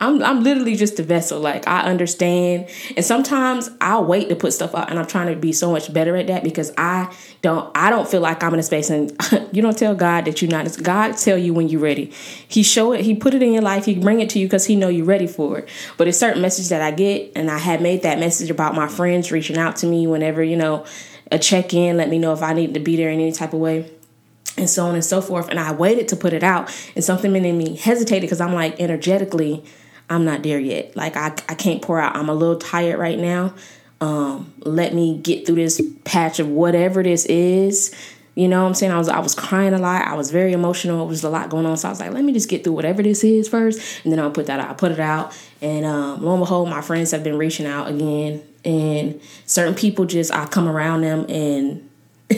I'm 0.00 0.22
I'm 0.22 0.42
literally 0.42 0.76
just 0.76 0.98
a 1.00 1.02
vessel. 1.02 1.40
Like 1.40 1.66
I 1.66 1.82
understand, 1.82 2.68
and 2.96 3.04
sometimes 3.04 3.70
I'll 3.80 4.04
wait 4.04 4.28
to 4.28 4.36
put 4.36 4.52
stuff 4.52 4.74
out, 4.74 4.90
and 4.90 4.98
I'm 4.98 5.06
trying 5.06 5.28
to 5.28 5.36
be 5.36 5.52
so 5.52 5.70
much 5.70 5.92
better 5.92 6.16
at 6.16 6.28
that 6.28 6.44
because 6.44 6.72
I 6.78 7.14
don't 7.42 7.70
I 7.76 7.90
don't 7.90 8.08
feel 8.08 8.20
like 8.20 8.42
I'm 8.42 8.54
in 8.54 8.60
a 8.60 8.62
space, 8.62 8.90
and 8.90 9.12
you 9.52 9.62
don't 9.62 9.76
tell 9.76 9.94
God 9.94 10.24
that 10.26 10.40
you're 10.40 10.50
not. 10.50 10.82
God 10.82 11.16
tell 11.16 11.38
you 11.38 11.52
when 11.52 11.68
you're 11.68 11.80
ready. 11.80 12.12
He 12.46 12.62
show 12.62 12.92
it. 12.92 13.04
He 13.04 13.14
put 13.14 13.34
it 13.34 13.42
in 13.42 13.52
your 13.52 13.62
life. 13.62 13.84
He 13.84 13.94
bring 13.94 14.20
it 14.20 14.30
to 14.30 14.38
you 14.38 14.46
because 14.46 14.66
He 14.66 14.76
know 14.76 14.88
you're 14.88 15.06
ready 15.06 15.26
for 15.26 15.58
it. 15.58 15.68
But 15.96 16.08
it's 16.08 16.18
certain 16.18 16.42
message 16.42 16.68
that 16.68 16.82
I 16.82 16.90
get, 16.92 17.32
and 17.34 17.50
I 17.50 17.58
had 17.58 17.82
made 17.82 18.02
that 18.02 18.18
message 18.18 18.50
about 18.50 18.74
my 18.74 18.88
friends 18.88 19.32
reaching 19.32 19.58
out 19.58 19.76
to 19.76 19.86
me 19.86 20.06
whenever 20.06 20.42
you 20.42 20.56
know 20.56 20.86
a 21.30 21.38
check 21.38 21.74
in, 21.74 21.96
let 21.96 22.08
me 22.08 22.18
know 22.18 22.32
if 22.32 22.42
I 22.42 22.54
need 22.54 22.74
to 22.74 22.80
be 22.80 22.96
there 22.96 23.10
in 23.10 23.20
any 23.20 23.32
type 23.32 23.52
of 23.52 23.60
way 23.60 23.90
and 24.58 24.68
so 24.68 24.86
on 24.86 24.94
and 24.94 25.04
so 25.04 25.20
forth. 25.20 25.48
And 25.48 25.58
I 25.58 25.72
waited 25.72 26.08
to 26.08 26.16
put 26.16 26.32
it 26.32 26.42
out, 26.42 26.70
and 26.94 27.04
something 27.04 27.34
in 27.34 27.58
me 27.58 27.76
hesitated 27.76 28.22
because 28.22 28.40
I'm 28.40 28.54
like 28.54 28.78
energetically, 28.80 29.64
I'm 30.10 30.24
not 30.24 30.42
there 30.42 30.58
yet. 30.58 30.96
Like 30.96 31.16
I, 31.16 31.26
I 31.48 31.54
can't 31.54 31.82
pour 31.82 32.00
out. 32.00 32.16
I'm 32.16 32.28
a 32.28 32.34
little 32.34 32.56
tired 32.58 32.98
right 32.98 33.18
now. 33.18 33.54
Um, 34.00 34.52
let 34.60 34.94
me 34.94 35.18
get 35.18 35.46
through 35.46 35.56
this 35.56 35.80
patch 36.04 36.38
of 36.38 36.48
whatever 36.48 37.02
this 37.02 37.26
is. 37.26 37.94
You 38.34 38.46
know 38.46 38.62
what 38.62 38.68
I'm 38.68 38.74
saying? 38.74 38.92
I 38.92 38.98
was 38.98 39.08
I 39.08 39.18
was 39.18 39.34
crying 39.34 39.74
a 39.74 39.78
lot. 39.78 40.06
I 40.06 40.14
was 40.14 40.30
very 40.30 40.52
emotional. 40.52 41.04
It 41.04 41.08
was 41.08 41.24
a 41.24 41.30
lot 41.30 41.50
going 41.50 41.66
on. 41.66 41.76
So 41.76 41.88
I 41.88 41.90
was 41.90 41.98
like, 41.98 42.12
let 42.12 42.22
me 42.22 42.32
just 42.32 42.48
get 42.48 42.62
through 42.62 42.74
whatever 42.74 43.02
this 43.02 43.24
is 43.24 43.48
first, 43.48 43.80
and 44.04 44.12
then 44.12 44.20
I'll 44.20 44.30
put 44.30 44.46
that 44.46 44.60
out. 44.60 44.70
I 44.70 44.74
put 44.74 44.92
it 44.92 45.00
out, 45.00 45.36
and 45.60 45.84
um, 45.84 46.22
lo 46.22 46.34
and 46.34 46.42
behold, 46.42 46.68
my 46.68 46.80
friends 46.80 47.10
have 47.10 47.24
been 47.24 47.36
reaching 47.36 47.66
out 47.66 47.88
again, 47.88 48.40
and 48.64 49.20
certain 49.44 49.74
people 49.74 50.04
just 50.04 50.32
I 50.32 50.46
come 50.46 50.68
around 50.68 51.00
them, 51.00 51.26
and 51.28 51.90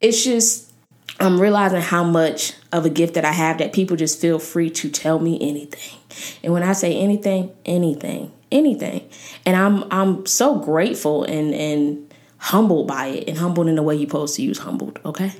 it's 0.00 0.24
just 0.24 0.72
I'm 1.18 1.40
realizing 1.40 1.80
how 1.80 2.04
much 2.04 2.52
of 2.72 2.84
a 2.84 2.90
gift 2.90 3.14
that 3.14 3.24
I 3.24 3.32
have 3.32 3.58
that 3.58 3.72
people 3.72 3.96
just 3.96 4.20
feel 4.20 4.38
free 4.38 4.70
to 4.70 4.90
tell 4.90 5.18
me 5.18 5.38
anything. 5.40 5.98
And 6.42 6.52
when 6.52 6.62
I 6.62 6.72
say 6.72 6.94
anything, 6.94 7.54
anything, 7.64 8.32
anything. 8.52 9.08
And 9.44 9.56
I'm 9.56 9.84
I'm 9.90 10.26
so 10.26 10.58
grateful 10.58 11.24
and 11.24 11.54
and 11.54 12.14
humbled 12.38 12.86
by 12.86 13.06
it 13.06 13.28
and 13.28 13.38
humbled 13.38 13.66
in 13.66 13.76
the 13.76 13.82
way 13.82 13.96
you're 13.96 14.08
supposed 14.08 14.36
to 14.36 14.42
use 14.42 14.58
humbled, 14.58 15.00
okay? 15.04 15.32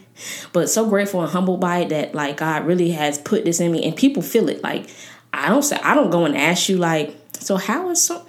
But 0.53 0.71
so 0.71 0.89
grateful 0.89 1.23
and 1.23 1.31
humbled 1.31 1.61
by 1.61 1.79
it 1.79 1.91
that 1.91 2.15
like 2.15 2.39
God 2.39 2.67
really 2.67 2.93
has 2.93 3.19
put 3.19 3.45
this 3.45 3.61
in 3.61 3.71
me 3.71 3.85
and 3.85 3.95
people 3.95 4.23
feel 4.23 4.49
it. 4.49 4.63
Like 4.63 4.89
I 5.33 5.49
don't 5.49 5.63
say 5.63 5.77
I 5.83 5.95
don't 5.95 6.11
go 6.11 6.25
and 6.25 6.37
ask 6.37 6.69
you 6.69 6.79
like, 6.79 7.15
so 7.35 7.57
how 7.57 7.91
is 7.91 8.03
so 8.03 8.27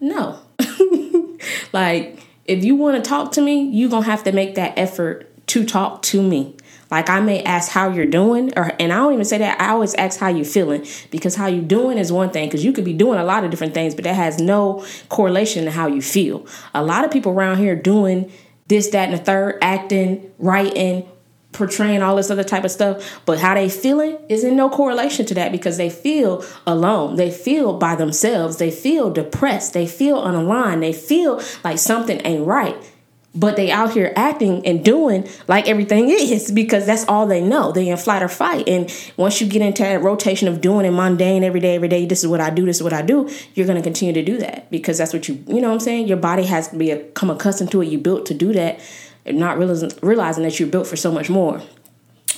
no. 0.00 0.40
like 1.72 2.20
if 2.46 2.64
you 2.64 2.74
want 2.74 3.02
to 3.02 3.08
talk 3.08 3.32
to 3.32 3.42
me, 3.42 3.64
you're 3.68 3.90
gonna 3.90 4.06
have 4.06 4.24
to 4.24 4.32
make 4.32 4.54
that 4.54 4.78
effort 4.78 5.30
to 5.48 5.64
talk 5.64 6.02
to 6.02 6.22
me. 6.22 6.55
Like 6.90 7.10
I 7.10 7.20
may 7.20 7.42
ask 7.42 7.70
how 7.70 7.90
you're 7.90 8.06
doing, 8.06 8.52
or 8.56 8.72
and 8.78 8.92
I 8.92 8.96
don't 8.96 9.12
even 9.12 9.24
say 9.24 9.38
that. 9.38 9.60
I 9.60 9.70
always 9.70 9.94
ask 9.94 10.20
how 10.20 10.28
you're 10.28 10.44
feeling 10.44 10.86
because 11.10 11.34
how 11.34 11.46
you 11.46 11.62
doing 11.62 11.98
is 11.98 12.12
one 12.12 12.30
thing 12.30 12.48
because 12.48 12.64
you 12.64 12.72
could 12.72 12.84
be 12.84 12.92
doing 12.92 13.18
a 13.18 13.24
lot 13.24 13.44
of 13.44 13.50
different 13.50 13.74
things, 13.74 13.94
but 13.94 14.04
that 14.04 14.14
has 14.14 14.38
no 14.38 14.84
correlation 15.08 15.64
to 15.64 15.70
how 15.70 15.88
you 15.88 16.00
feel. 16.00 16.46
A 16.74 16.84
lot 16.84 17.04
of 17.04 17.10
people 17.10 17.32
around 17.32 17.58
here 17.58 17.74
doing 17.74 18.30
this, 18.68 18.88
that, 18.90 19.08
and 19.08 19.18
the 19.18 19.22
third, 19.22 19.58
acting, 19.62 20.30
writing, 20.38 21.08
portraying 21.52 22.02
all 22.02 22.16
this 22.16 22.30
other 22.30 22.44
type 22.44 22.64
of 22.64 22.70
stuff, 22.70 23.20
but 23.24 23.38
how 23.38 23.54
they 23.54 23.68
feeling 23.68 24.18
is 24.28 24.44
in 24.44 24.56
no 24.56 24.68
correlation 24.68 25.24
to 25.26 25.34
that 25.34 25.52
because 25.52 25.76
they 25.76 25.90
feel 25.90 26.44
alone. 26.66 27.16
They 27.16 27.30
feel 27.30 27.78
by 27.78 27.96
themselves. 27.96 28.58
They 28.58 28.70
feel 28.70 29.10
depressed. 29.10 29.72
They 29.72 29.86
feel 29.86 30.20
unaligned. 30.22 30.80
They 30.80 30.92
feel 30.92 31.40
like 31.64 31.78
something 31.78 32.20
ain't 32.24 32.46
right 32.46 32.76
but 33.36 33.56
they 33.56 33.70
out 33.70 33.92
here 33.92 34.12
acting 34.16 34.66
and 34.66 34.84
doing 34.84 35.28
like 35.46 35.68
everything 35.68 36.08
is 36.08 36.50
because 36.50 36.86
that's 36.86 37.06
all 37.06 37.26
they 37.26 37.42
know. 37.42 37.70
They 37.70 37.88
in 37.88 37.96
flight 37.98 38.22
or 38.22 38.28
fight. 38.28 38.68
And 38.68 38.92
once 39.16 39.40
you 39.40 39.46
get 39.46 39.62
into 39.62 39.82
that 39.82 40.02
rotation 40.02 40.48
of 40.48 40.60
doing 40.60 40.86
it 40.86 40.90
mundane 40.90 41.44
every 41.44 41.60
day, 41.60 41.74
every 41.74 41.88
day, 41.88 42.06
this 42.06 42.24
is 42.24 42.28
what 42.28 42.40
I 42.40 42.50
do, 42.50 42.64
this 42.64 42.76
is 42.76 42.82
what 42.82 42.92
I 42.92 43.02
do, 43.02 43.28
you're 43.54 43.66
gonna 43.66 43.82
continue 43.82 44.14
to 44.14 44.22
do 44.22 44.38
that 44.38 44.70
because 44.70 44.98
that's 44.98 45.12
what 45.12 45.28
you 45.28 45.44
you 45.46 45.60
know 45.60 45.68
what 45.68 45.74
I'm 45.74 45.80
saying? 45.80 46.08
Your 46.08 46.16
body 46.16 46.44
has 46.44 46.68
to 46.68 46.76
become 46.76 47.30
accustomed 47.30 47.70
to 47.72 47.82
it. 47.82 47.88
You 47.88 47.98
built 47.98 48.26
to 48.26 48.34
do 48.34 48.52
that 48.54 48.80
and 49.24 49.38
not 49.38 49.58
realizing 49.58 49.92
realizing 50.02 50.44
that 50.44 50.58
you're 50.58 50.68
built 50.68 50.86
for 50.86 50.96
so 50.96 51.12
much 51.12 51.28
more. 51.28 51.60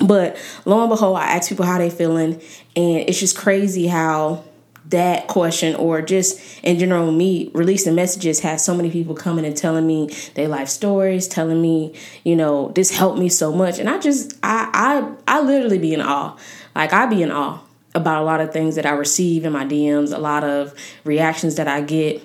But 0.05 0.37
lo 0.65 0.81
and 0.81 0.91
behold, 0.91 1.17
I 1.19 1.37
ask 1.37 1.49
people 1.49 1.65
how 1.65 1.79
they 1.79 1.91
feeling, 1.91 2.35
and 2.77 2.99
it's 3.09 3.19
just 3.19 3.37
crazy 3.37 3.89
how 3.89 4.45
that 4.91 5.27
question 5.27 5.75
or 5.75 6.01
just 6.01 6.41
in 6.63 6.79
general 6.79 7.13
me 7.13 7.51
releasing 7.53 7.95
messages 7.95 8.41
has 8.41 8.65
so 8.65 8.75
many 8.75 8.91
people 8.91 9.15
coming 9.15 9.45
and 9.45 9.57
telling 9.57 9.87
me 9.87 10.09
their 10.35 10.49
life 10.49 10.69
stories 10.69 11.29
telling 11.29 11.61
me 11.61 11.95
you 12.25 12.35
know 12.35 12.71
this 12.75 12.91
helped 12.91 13.19
me 13.19 13.29
so 13.29 13.53
much. 13.53 13.79
And 13.79 13.89
i 13.89 13.99
just 13.99 14.33
i 14.43 14.71
i 14.73 15.37
i 15.37 15.41
literally 15.41 15.79
be 15.79 15.93
in 15.93 16.01
awe. 16.01 16.37
Like 16.75 16.93
i 16.93 17.07
be 17.07 17.23
in 17.23 17.31
awe 17.31 17.61
about 17.95 18.23
a 18.23 18.25
lot 18.25 18.41
of 18.41 18.53
things 18.53 18.77
that 18.77 18.87
i 18.87 18.91
receive 18.91 19.45
in 19.45 19.53
my 19.53 19.65
dms 19.65 20.15
a 20.15 20.19
lot 20.19 20.45
of 20.45 20.75
reactions 21.05 21.57
that 21.57 21.69
i 21.69 21.81
get. 21.81 22.23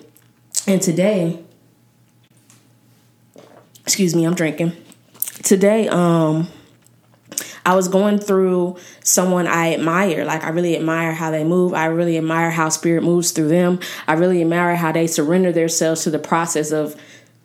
And 0.66 0.80
today 0.80 1.42
excuse 3.82 4.14
me 4.14 4.24
i'm 4.24 4.34
drinking. 4.34 4.72
Today 5.42 5.88
um 5.88 6.48
I 7.66 7.74
was 7.74 7.88
going 7.88 8.18
through 8.18 8.76
someone 9.02 9.46
I 9.46 9.74
admire. 9.74 10.24
Like 10.24 10.44
I 10.44 10.50
really 10.50 10.76
admire 10.76 11.12
how 11.12 11.30
they 11.30 11.44
move. 11.44 11.72
I 11.72 11.86
really 11.86 12.18
admire 12.18 12.50
how 12.50 12.68
spirit 12.68 13.02
moves 13.02 13.30
through 13.30 13.48
them. 13.48 13.80
I 14.06 14.14
really 14.14 14.42
admire 14.42 14.76
how 14.76 14.92
they 14.92 15.06
surrender 15.06 15.50
themselves 15.50 16.02
to 16.04 16.10
the 16.10 16.18
process 16.18 16.72
of 16.72 16.94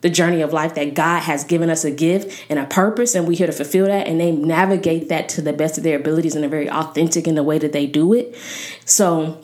the 0.02 0.10
journey 0.10 0.40
of 0.40 0.52
life 0.52 0.74
that 0.74 0.94
God 0.94 1.20
has 1.20 1.44
given 1.44 1.68
us 1.70 1.84
a 1.84 1.90
gift 1.90 2.46
and 2.48 2.58
a 2.58 2.64
purpose, 2.64 3.14
and 3.14 3.28
we're 3.28 3.36
here 3.36 3.46
to 3.46 3.52
fulfill 3.52 3.86
that. 3.86 4.06
And 4.06 4.20
they 4.20 4.32
navigate 4.32 5.08
that 5.08 5.28
to 5.30 5.42
the 5.42 5.52
best 5.52 5.78
of 5.78 5.84
their 5.84 5.98
abilities 5.98 6.34
and 6.34 6.44
are 6.44 6.48
very 6.48 6.70
authentic 6.70 7.26
in 7.26 7.34
the 7.34 7.42
way 7.42 7.58
that 7.58 7.72
they 7.72 7.86
do 7.86 8.14
it. 8.14 8.36
So, 8.84 9.40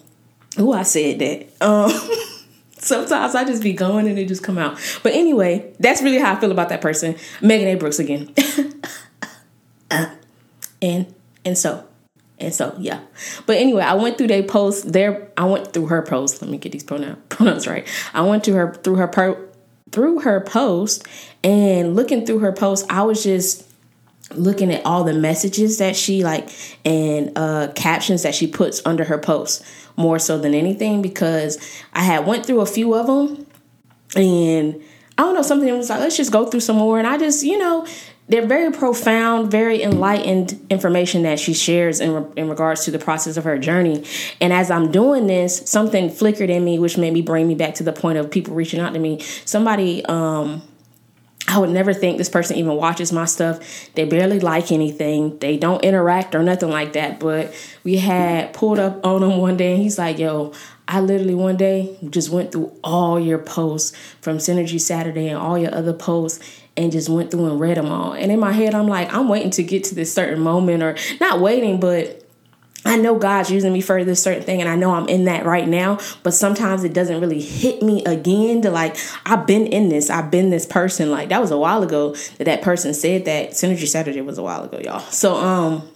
oh, 0.58 0.72
I 0.72 0.82
said 0.82 1.18
that. 1.18 1.46
Um, 1.60 1.90
sometimes 2.78 3.34
I 3.34 3.44
just 3.44 3.62
be 3.62 3.72
going 3.72 4.08
and 4.08 4.18
it 4.18 4.28
just 4.28 4.42
come 4.42 4.58
out. 4.58 4.78
But 5.02 5.12
anyway, 5.12 5.72
that's 5.78 6.02
really 6.02 6.18
how 6.18 6.34
I 6.34 6.40
feel 6.40 6.52
about 6.52 6.70
that 6.70 6.80
person. 6.80 7.16
Megan 7.42 7.68
A. 7.68 7.74
Brooks 7.74 7.98
again. 7.98 8.32
and 10.82 11.12
and 11.44 11.56
so 11.56 11.86
and 12.38 12.54
so 12.54 12.74
yeah. 12.78 13.00
But 13.46 13.58
anyway 13.58 13.82
i 13.82 13.94
went 13.94 14.18
through 14.18 14.28
their 14.28 14.42
post 14.42 14.92
there 14.92 15.30
i 15.36 15.44
went 15.44 15.72
through 15.72 15.86
her 15.86 16.02
post. 16.02 16.42
Let 16.42 16.50
me 16.50 16.58
get 16.58 16.72
these 16.72 16.84
pronouns 16.84 17.18
pronouns 17.28 17.66
right. 17.66 17.86
I 18.14 18.22
went 18.22 18.44
to 18.44 18.52
her 18.54 18.74
through 18.74 18.96
her 18.96 19.08
per, 19.08 19.48
through 19.90 20.20
her 20.20 20.40
post. 20.40 21.06
And 21.44 21.94
looking 21.94 22.26
through 22.26 22.40
her 22.40 22.52
post 22.52 22.86
i 22.90 23.02
was 23.02 23.22
just 23.22 23.66
looking 24.34 24.72
at 24.72 24.84
all 24.84 25.04
the 25.04 25.12
messages 25.12 25.78
that 25.78 25.94
she 25.94 26.24
like 26.24 26.48
and 26.84 27.30
uh 27.36 27.68
captions 27.74 28.22
that 28.22 28.34
she 28.34 28.46
puts 28.46 28.82
under 28.84 29.04
her 29.04 29.18
post 29.18 29.64
more 29.96 30.18
so 30.18 30.38
than 30.38 30.54
anything 30.54 31.00
because 31.00 31.58
i 31.92 32.02
had 32.02 32.26
went 32.26 32.44
through 32.44 32.60
a 32.60 32.66
few 32.66 32.94
of 32.94 33.06
them 33.06 33.46
and 34.16 34.82
i 35.16 35.22
don't 35.22 35.34
know 35.34 35.42
something 35.42 35.76
was 35.76 35.90
like 35.90 36.00
let's 36.00 36.16
just 36.16 36.32
go 36.32 36.46
through 36.46 36.60
some 36.60 36.76
more. 36.76 36.98
And 36.98 37.06
i 37.06 37.16
just 37.18 37.44
you 37.44 37.58
know 37.58 37.86
they're 38.28 38.46
very 38.46 38.72
profound, 38.72 39.50
very 39.50 39.82
enlightened 39.82 40.60
information 40.68 41.22
that 41.22 41.38
she 41.38 41.54
shares 41.54 42.00
in, 42.00 42.12
re- 42.12 42.32
in 42.36 42.48
regards 42.48 42.84
to 42.84 42.90
the 42.90 42.98
process 42.98 43.36
of 43.36 43.44
her 43.44 43.56
journey. 43.56 44.04
And 44.40 44.52
as 44.52 44.70
I'm 44.70 44.90
doing 44.90 45.28
this, 45.28 45.68
something 45.68 46.10
flickered 46.10 46.50
in 46.50 46.64
me, 46.64 46.78
which 46.78 46.98
made 46.98 47.12
me 47.12 47.22
bring 47.22 47.46
me 47.46 47.54
back 47.54 47.74
to 47.74 47.84
the 47.84 47.92
point 47.92 48.18
of 48.18 48.30
people 48.30 48.54
reaching 48.54 48.80
out 48.80 48.94
to 48.94 48.98
me. 48.98 49.20
Somebody, 49.44 50.04
um, 50.06 50.62
I 51.48 51.58
would 51.58 51.70
never 51.70 51.94
think 51.94 52.18
this 52.18 52.28
person 52.28 52.56
even 52.56 52.74
watches 52.74 53.12
my 53.12 53.26
stuff. 53.26 53.60
They 53.94 54.04
barely 54.04 54.40
like 54.40 54.72
anything. 54.72 55.38
They 55.38 55.56
don't 55.56 55.84
interact 55.84 56.34
or 56.34 56.42
nothing 56.42 56.70
like 56.70 56.94
that. 56.94 57.20
But 57.20 57.54
we 57.84 57.98
had 57.98 58.52
pulled 58.52 58.80
up 58.80 59.06
on 59.06 59.22
him 59.22 59.38
one 59.38 59.56
day 59.56 59.74
and 59.74 59.82
he's 59.82 59.98
like, 59.98 60.18
yo, 60.18 60.52
I 60.88 61.00
literally 61.00 61.34
one 61.36 61.56
day 61.56 61.96
just 62.10 62.30
went 62.30 62.50
through 62.50 62.72
all 62.82 63.20
your 63.20 63.38
posts 63.38 63.96
from 64.20 64.38
Synergy 64.38 64.80
Saturday 64.80 65.28
and 65.28 65.38
all 65.38 65.56
your 65.56 65.72
other 65.72 65.92
posts 65.92 66.44
and 66.76 66.92
just 66.92 67.08
went 67.08 67.30
through 67.30 67.46
and 67.46 67.60
read 67.60 67.76
them 67.76 67.86
all. 67.86 68.12
And 68.12 68.30
in 68.30 68.38
my 68.38 68.52
head, 68.52 68.74
I'm 68.74 68.88
like, 68.88 69.12
I'm 69.12 69.28
waiting 69.28 69.50
to 69.52 69.62
get 69.62 69.84
to 69.84 69.94
this 69.94 70.12
certain 70.12 70.40
moment, 70.40 70.82
or 70.82 70.96
not 71.20 71.40
waiting, 71.40 71.80
but 71.80 72.22
I 72.84 72.96
know 72.96 73.18
God's 73.18 73.50
using 73.50 73.72
me 73.72 73.80
for 73.80 74.04
this 74.04 74.22
certain 74.22 74.44
thing, 74.44 74.60
and 74.60 74.70
I 74.70 74.76
know 74.76 74.94
I'm 74.94 75.08
in 75.08 75.24
that 75.24 75.44
right 75.44 75.66
now. 75.66 75.98
But 76.22 76.34
sometimes 76.34 76.84
it 76.84 76.94
doesn't 76.94 77.20
really 77.20 77.40
hit 77.40 77.82
me 77.82 78.04
again 78.04 78.62
to 78.62 78.70
like, 78.70 78.96
I've 79.24 79.46
been 79.46 79.66
in 79.66 79.88
this, 79.88 80.08
I've 80.08 80.30
been 80.30 80.50
this 80.50 80.66
person. 80.66 81.10
Like 81.10 81.30
that 81.30 81.40
was 81.40 81.50
a 81.50 81.58
while 81.58 81.82
ago 81.82 82.14
that 82.38 82.44
that 82.44 82.62
person 82.62 82.94
said 82.94 83.24
that. 83.24 83.50
Synergy 83.50 83.88
Saturday 83.88 84.20
was 84.20 84.38
a 84.38 84.42
while 84.42 84.62
ago, 84.62 84.78
y'all. 84.78 85.00
So 85.00 85.34
um, 85.34 85.88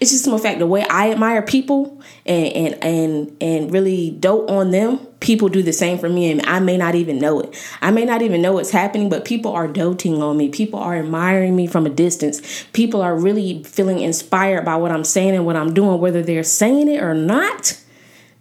it's 0.00 0.10
just 0.10 0.24
the 0.24 0.38
fact 0.38 0.58
the 0.58 0.66
way 0.66 0.84
I 0.88 1.10
admire 1.10 1.42
people 1.42 2.00
and 2.24 2.46
and 2.52 2.84
and 2.84 3.36
and 3.40 3.72
really 3.72 4.10
dote 4.10 4.48
on 4.48 4.70
them, 4.70 4.98
people 5.20 5.48
do 5.48 5.62
the 5.62 5.72
same 5.72 5.98
for 5.98 6.08
me, 6.08 6.30
and 6.30 6.44
I 6.46 6.60
may 6.60 6.76
not 6.76 6.94
even 6.94 7.18
know 7.18 7.40
it. 7.40 7.56
I 7.80 7.90
may 7.90 8.04
not 8.04 8.22
even 8.22 8.42
know 8.42 8.52
what's 8.52 8.70
happening, 8.70 9.08
but 9.08 9.24
people 9.24 9.52
are 9.52 9.68
doting 9.68 10.22
on 10.22 10.36
me. 10.36 10.48
People 10.48 10.78
are 10.78 10.96
admiring 10.96 11.56
me 11.56 11.66
from 11.66 11.86
a 11.86 11.90
distance. 11.90 12.66
People 12.72 13.02
are 13.02 13.16
really 13.16 13.62
feeling 13.64 14.00
inspired 14.00 14.64
by 14.64 14.76
what 14.76 14.92
I'm 14.92 15.04
saying 15.04 15.34
and 15.34 15.46
what 15.46 15.56
I'm 15.56 15.74
doing, 15.74 16.00
whether 16.00 16.22
they're 16.22 16.42
saying 16.42 16.88
it 16.88 17.02
or 17.02 17.14
not. 17.14 17.80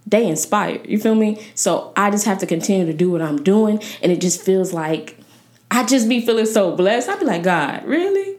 They 0.08 0.28
inspire. 0.28 0.82
You 0.86 1.00
feel 1.00 1.16
me? 1.16 1.44
So 1.56 1.92
I 1.96 2.12
just 2.12 2.26
have 2.26 2.38
to 2.40 2.46
continue 2.46 2.86
to 2.86 2.94
do 2.94 3.10
what 3.10 3.22
I'm 3.22 3.44
doing, 3.44 3.82
and 4.02 4.12
it 4.12 4.22
just 4.22 4.42
feels 4.42 4.74
like 4.74 5.18
I 5.72 5.86
just 5.86 6.08
be 6.08 6.24
feeling 6.26 6.46
so 6.46 6.76
blessed. 6.76 7.10
I 7.10 7.18
be 7.18 7.26
like, 7.26 7.44
God, 7.44 7.84
really, 7.86 8.38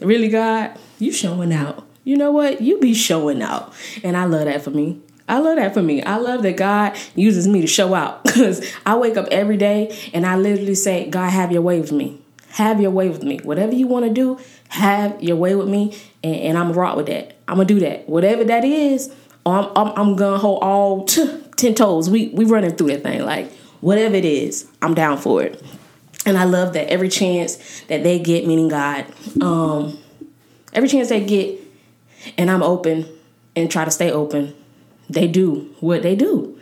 really, 0.00 0.28
God, 0.28 0.78
you 0.98 1.12
showing 1.12 1.52
out 1.52 1.86
you 2.04 2.16
know 2.16 2.30
what? 2.32 2.60
You 2.60 2.78
be 2.78 2.94
showing 2.94 3.42
out. 3.42 3.72
And 4.02 4.16
I 4.16 4.24
love 4.24 4.46
that 4.46 4.62
for 4.62 4.70
me. 4.70 5.00
I 5.28 5.38
love 5.38 5.56
that 5.56 5.72
for 5.72 5.82
me. 5.82 6.02
I 6.02 6.16
love 6.16 6.42
that 6.42 6.56
God 6.56 6.96
uses 7.14 7.46
me 7.46 7.60
to 7.60 7.66
show 7.66 7.94
out 7.94 8.24
because 8.24 8.64
I 8.84 8.96
wake 8.96 9.16
up 9.16 9.28
every 9.30 9.56
day 9.56 9.96
and 10.12 10.26
I 10.26 10.36
literally 10.36 10.74
say, 10.74 11.08
God, 11.08 11.30
have 11.30 11.52
your 11.52 11.62
way 11.62 11.80
with 11.80 11.92
me. 11.92 12.20
Have 12.50 12.80
your 12.80 12.90
way 12.90 13.08
with 13.08 13.22
me. 13.22 13.38
Whatever 13.38 13.74
you 13.74 13.86
want 13.86 14.04
to 14.04 14.12
do, 14.12 14.38
have 14.68 15.22
your 15.22 15.36
way 15.36 15.54
with 15.54 15.68
me. 15.68 15.96
And, 16.22 16.36
and 16.36 16.58
I'm 16.58 16.72
rock 16.72 16.96
with 16.96 17.06
that. 17.06 17.36
I'm 17.48 17.56
going 17.56 17.66
to 17.66 17.74
do 17.74 17.80
that. 17.80 18.08
Whatever 18.08 18.44
that 18.44 18.64
is, 18.64 19.14
I'm, 19.46 19.70
I'm, 19.76 19.88
I'm 19.96 20.16
going 20.16 20.34
to 20.34 20.38
hold 20.38 20.62
all 20.62 21.04
t- 21.04 21.40
10 21.56 21.74
toes. 21.74 22.10
We, 22.10 22.28
we 22.28 22.44
running 22.44 22.76
through 22.76 22.88
that 22.88 23.02
thing. 23.02 23.24
Like, 23.24 23.50
whatever 23.80 24.16
it 24.16 24.24
is, 24.24 24.68
I'm 24.82 24.94
down 24.94 25.18
for 25.18 25.42
it. 25.42 25.62
And 26.26 26.36
I 26.36 26.44
love 26.44 26.74
that 26.74 26.88
every 26.88 27.08
chance 27.08 27.80
that 27.88 28.04
they 28.04 28.18
get, 28.18 28.46
meaning 28.46 28.68
God, 28.68 29.06
um, 29.40 29.98
every 30.72 30.88
chance 30.88 31.08
they 31.08 31.24
get, 31.24 31.61
and 32.36 32.50
I'm 32.50 32.62
open 32.62 33.06
and 33.54 33.70
try 33.70 33.84
to 33.84 33.90
stay 33.90 34.10
open, 34.10 34.54
they 35.08 35.28
do 35.28 35.74
what 35.80 36.02
they 36.02 36.16
do. 36.16 36.58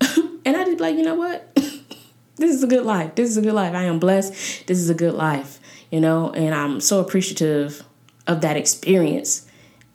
and 0.44 0.56
I 0.56 0.64
just 0.64 0.80
like, 0.80 0.96
you 0.96 1.02
know 1.02 1.14
what? 1.14 1.54
this 2.36 2.54
is 2.54 2.62
a 2.62 2.66
good 2.66 2.84
life. 2.84 3.14
This 3.14 3.30
is 3.30 3.36
a 3.36 3.42
good 3.42 3.54
life. 3.54 3.74
I 3.74 3.84
am 3.84 3.98
blessed. 3.98 4.66
This 4.66 4.78
is 4.78 4.90
a 4.90 4.94
good 4.94 5.14
life, 5.14 5.58
you 5.90 6.00
know, 6.00 6.30
and 6.32 6.54
I'm 6.54 6.80
so 6.80 7.00
appreciative 7.00 7.84
of 8.26 8.40
that 8.42 8.56
experience. 8.56 9.46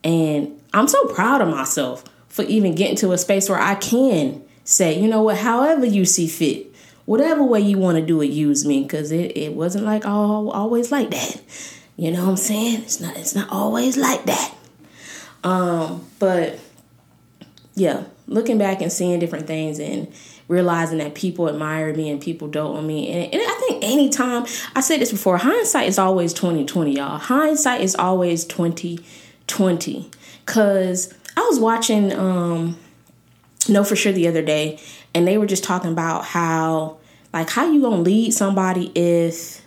And 0.03 0.61
I'm 0.73 0.87
so 0.87 1.05
proud 1.07 1.41
of 1.41 1.47
myself 1.47 2.03
for 2.27 2.43
even 2.43 2.75
getting 2.75 2.97
to 2.97 3.11
a 3.13 3.17
space 3.17 3.49
where 3.49 3.59
I 3.59 3.75
can 3.75 4.43
say, 4.65 4.99
you 4.99 5.07
know 5.07 5.21
what, 5.21 5.37
however 5.37 5.85
you 5.85 6.05
see 6.05 6.27
fit, 6.27 6.75
whatever 7.05 7.43
way 7.43 7.61
you 7.61 7.77
want 7.77 7.97
to 7.97 8.05
do 8.05 8.21
it, 8.21 8.27
use 8.27 8.65
me. 8.65 8.85
Cause 8.87 9.11
it, 9.11 9.37
it 9.37 9.53
wasn't 9.53 9.85
like 9.85 10.05
all 10.05 10.51
always 10.51 10.91
like 10.91 11.11
that. 11.11 11.41
You 11.95 12.11
know 12.11 12.23
what 12.25 12.31
I'm 12.31 12.37
saying? 12.37 12.81
It's 12.81 12.99
not 12.99 13.15
it's 13.17 13.33
not 13.33 13.49
always 13.49 13.95
like 13.95 14.25
that. 14.25 14.54
Um, 15.45 16.05
but 16.19 16.59
yeah, 17.75 18.03
looking 18.27 18.57
back 18.57 18.81
and 18.81 18.91
seeing 18.91 19.19
different 19.19 19.47
things 19.47 19.79
and 19.79 20.11
realizing 20.47 20.97
that 20.97 21.15
people 21.15 21.47
admire 21.47 21.93
me 21.93 22.09
and 22.09 22.21
people 22.21 22.47
dote 22.47 22.75
on 22.75 22.85
me. 22.85 23.09
And, 23.09 23.33
and 23.33 23.41
I 23.41 23.65
think 23.67 23.83
anytime 23.83 24.45
I 24.75 24.81
said 24.81 24.99
this 24.99 25.11
before, 25.11 25.37
hindsight 25.37 25.87
is 25.87 25.97
always 25.97 26.33
2020, 26.33 26.95
y'all. 26.97 27.17
Hindsight 27.17 27.81
is 27.81 27.95
always 27.95 28.43
2020. 28.45 30.09
Cause 30.45 31.13
I 31.37 31.41
was 31.41 31.59
watching 31.59 32.11
um 32.13 32.77
Know 33.67 33.83
for 33.83 33.95
Sure 33.95 34.11
the 34.11 34.27
other 34.27 34.43
day 34.43 34.79
and 35.15 35.27
they 35.27 35.37
were 35.37 35.47
just 35.47 35.63
talking 35.63 35.91
about 35.91 36.25
how 36.25 36.97
like 37.33 37.49
how 37.49 37.71
you 37.71 37.81
gonna 37.81 38.01
lead 38.01 38.31
somebody 38.31 38.91
if 38.93 39.64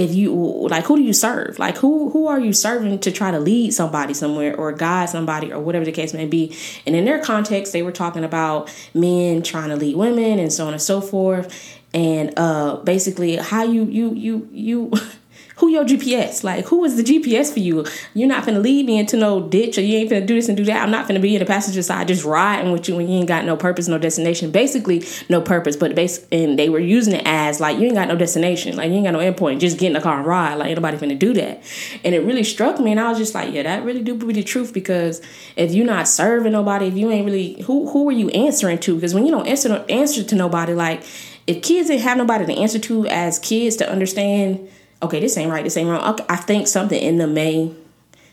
if 0.00 0.14
you 0.14 0.32
like 0.32 0.86
who 0.86 0.96
do 0.96 1.02
you 1.02 1.12
serve? 1.12 1.58
Like 1.58 1.76
who 1.76 2.08
who 2.08 2.26
are 2.26 2.40
you 2.40 2.54
serving 2.54 2.98
to 3.00 3.12
try 3.12 3.30
to 3.30 3.38
lead 3.38 3.74
somebody 3.74 4.14
somewhere 4.14 4.56
or 4.56 4.72
guide 4.72 5.10
somebody 5.10 5.52
or 5.52 5.60
whatever 5.60 5.84
the 5.84 5.92
case 5.92 6.14
may 6.14 6.24
be? 6.24 6.56
And 6.86 6.96
in 6.96 7.04
their 7.04 7.18
context 7.22 7.74
they 7.74 7.82
were 7.82 7.92
talking 7.92 8.24
about 8.24 8.74
men 8.94 9.42
trying 9.42 9.68
to 9.68 9.76
lead 9.76 9.96
women 9.96 10.38
and 10.38 10.50
so 10.50 10.66
on 10.66 10.72
and 10.72 10.80
so 10.80 11.02
forth. 11.02 11.78
And 11.92 12.32
uh 12.38 12.76
basically 12.76 13.36
how 13.36 13.64
you 13.64 13.84
you 13.84 14.14
you 14.14 14.48
you 14.52 14.92
who 15.60 15.68
your 15.68 15.84
GPS? 15.84 16.42
Like, 16.42 16.66
who 16.66 16.84
is 16.84 16.96
the 16.96 17.02
GPS 17.02 17.52
for 17.52 17.58
you? 17.58 17.84
You're 18.14 18.28
not 18.28 18.46
gonna 18.46 18.60
lead 18.60 18.86
me 18.86 18.98
into 18.98 19.18
no 19.18 19.46
ditch 19.46 19.76
or 19.76 19.82
you 19.82 19.98
ain't 19.98 20.08
gonna 20.08 20.24
do 20.24 20.34
this 20.34 20.48
and 20.48 20.56
do 20.56 20.64
that. 20.64 20.82
I'm 20.82 20.90
not 20.90 21.06
gonna 21.06 21.20
be 21.20 21.34
in 21.34 21.40
the 21.40 21.44
passenger 21.44 21.82
side 21.82 22.08
just 22.08 22.24
riding 22.24 22.72
with 22.72 22.88
you 22.88 22.96
when 22.96 23.08
you 23.08 23.18
ain't 23.18 23.28
got 23.28 23.44
no 23.44 23.58
purpose, 23.58 23.86
no 23.86 23.98
destination. 23.98 24.50
Basically, 24.50 25.04
no 25.28 25.42
purpose, 25.42 25.76
but 25.76 25.94
base 25.94 26.26
and 26.32 26.58
they 26.58 26.70
were 26.70 26.78
using 26.78 27.12
it 27.12 27.22
as 27.26 27.60
like 27.60 27.78
you 27.78 27.84
ain't 27.84 27.94
got 27.94 28.08
no 28.08 28.16
destination, 28.16 28.74
like 28.74 28.88
you 28.88 28.96
ain't 28.96 29.04
got 29.04 29.12
no 29.12 29.18
endpoint, 29.18 29.60
just 29.60 29.78
get 29.78 29.88
in 29.88 29.92
the 29.92 30.00
car 30.00 30.16
and 30.16 30.26
ride. 30.26 30.54
Like 30.54 30.68
ain't 30.68 30.78
nobody 30.78 30.96
finna 30.96 31.18
do 31.18 31.34
that. 31.34 31.62
And 32.04 32.14
it 32.14 32.20
really 32.20 32.44
struck 32.44 32.80
me 32.80 32.92
and 32.92 33.00
I 33.00 33.10
was 33.10 33.18
just 33.18 33.34
like, 33.34 33.52
yeah, 33.52 33.64
that 33.64 33.84
really 33.84 34.02
do 34.02 34.14
be 34.14 34.32
the 34.32 34.42
truth 34.42 34.72
because 34.72 35.20
if 35.56 35.72
you're 35.72 35.84
not 35.84 36.08
serving 36.08 36.52
nobody, 36.52 36.86
if 36.86 36.96
you 36.96 37.10
ain't 37.10 37.26
really 37.26 37.60
who 37.62 37.86
who 37.90 38.08
are 38.08 38.12
you 38.12 38.30
answering 38.30 38.78
to? 38.78 38.94
Because 38.94 39.12
when 39.12 39.26
you 39.26 39.30
don't 39.30 39.46
answer 39.46 39.84
answer 39.90 40.24
to 40.24 40.34
nobody, 40.34 40.72
like 40.72 41.02
if 41.46 41.62
kids 41.62 41.88
didn't 41.88 42.02
have 42.02 42.16
nobody 42.16 42.46
to 42.46 42.54
answer 42.54 42.78
to 42.78 43.06
as 43.08 43.38
kids 43.38 43.76
to 43.76 43.90
understand 43.90 44.66
okay, 45.02 45.20
this 45.20 45.36
ain't 45.36 45.50
right, 45.50 45.64
this 45.64 45.76
ain't 45.76 45.88
wrong. 45.88 46.18
I 46.28 46.36
think 46.36 46.68
something 46.68 47.00
in 47.00 47.18
them 47.18 47.34
may 47.34 47.74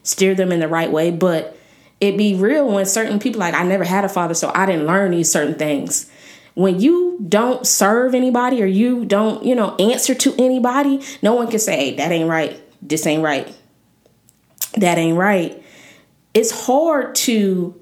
steer 0.04 0.36
them 0.36 0.52
in 0.52 0.60
the 0.60 0.68
right 0.68 0.92
way, 0.92 1.12
but 1.12 1.58
it 2.00 2.18
be 2.18 2.36
real 2.36 2.70
when 2.70 2.86
certain 2.86 3.20
people 3.20 3.40
like 3.40 3.54
I 3.54 3.64
never 3.64 3.84
had 3.84 4.06
a 4.06 4.10
father, 4.10 4.34
so 4.34 4.52
I 4.54 4.66
didn't 4.66 4.86
learn 4.86 5.12
these 5.12 5.32
certain 5.32 5.56
things. 5.56 6.10
When 6.54 6.80
you 6.80 7.24
don't 7.28 7.68
serve 7.68 8.16
anybody 8.16 8.62
or 8.64 8.66
you 8.66 9.06
don't, 9.06 9.44
you 9.44 9.56
know, 9.56 9.76
answer 9.76 10.16
to 10.16 10.34
anybody, 10.38 11.02
no 11.22 11.34
one 11.34 11.48
can 11.50 11.60
say, 11.60 11.76
hey, 11.78 11.96
that 11.98 12.12
ain't 12.12 12.30
right. 12.30 12.60
This 12.82 13.06
ain't 13.06 13.24
right. 13.24 13.56
That 14.76 14.98
ain't 14.98 15.18
right. 15.18 15.62
It's 16.34 16.66
hard 16.66 17.16
to 17.16 17.80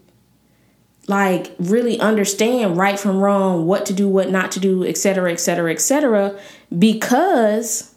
like 1.07 1.53
really 1.59 1.99
understand 1.99 2.77
right 2.77 2.99
from 2.99 3.19
wrong, 3.19 3.65
what 3.65 3.85
to 3.85 3.93
do, 3.93 4.09
what 4.09 4.29
not 4.29 4.51
to 4.53 4.59
do, 4.59 4.83
etc., 4.83 5.31
etc., 5.31 5.71
etc., 5.71 6.39
because 6.77 7.94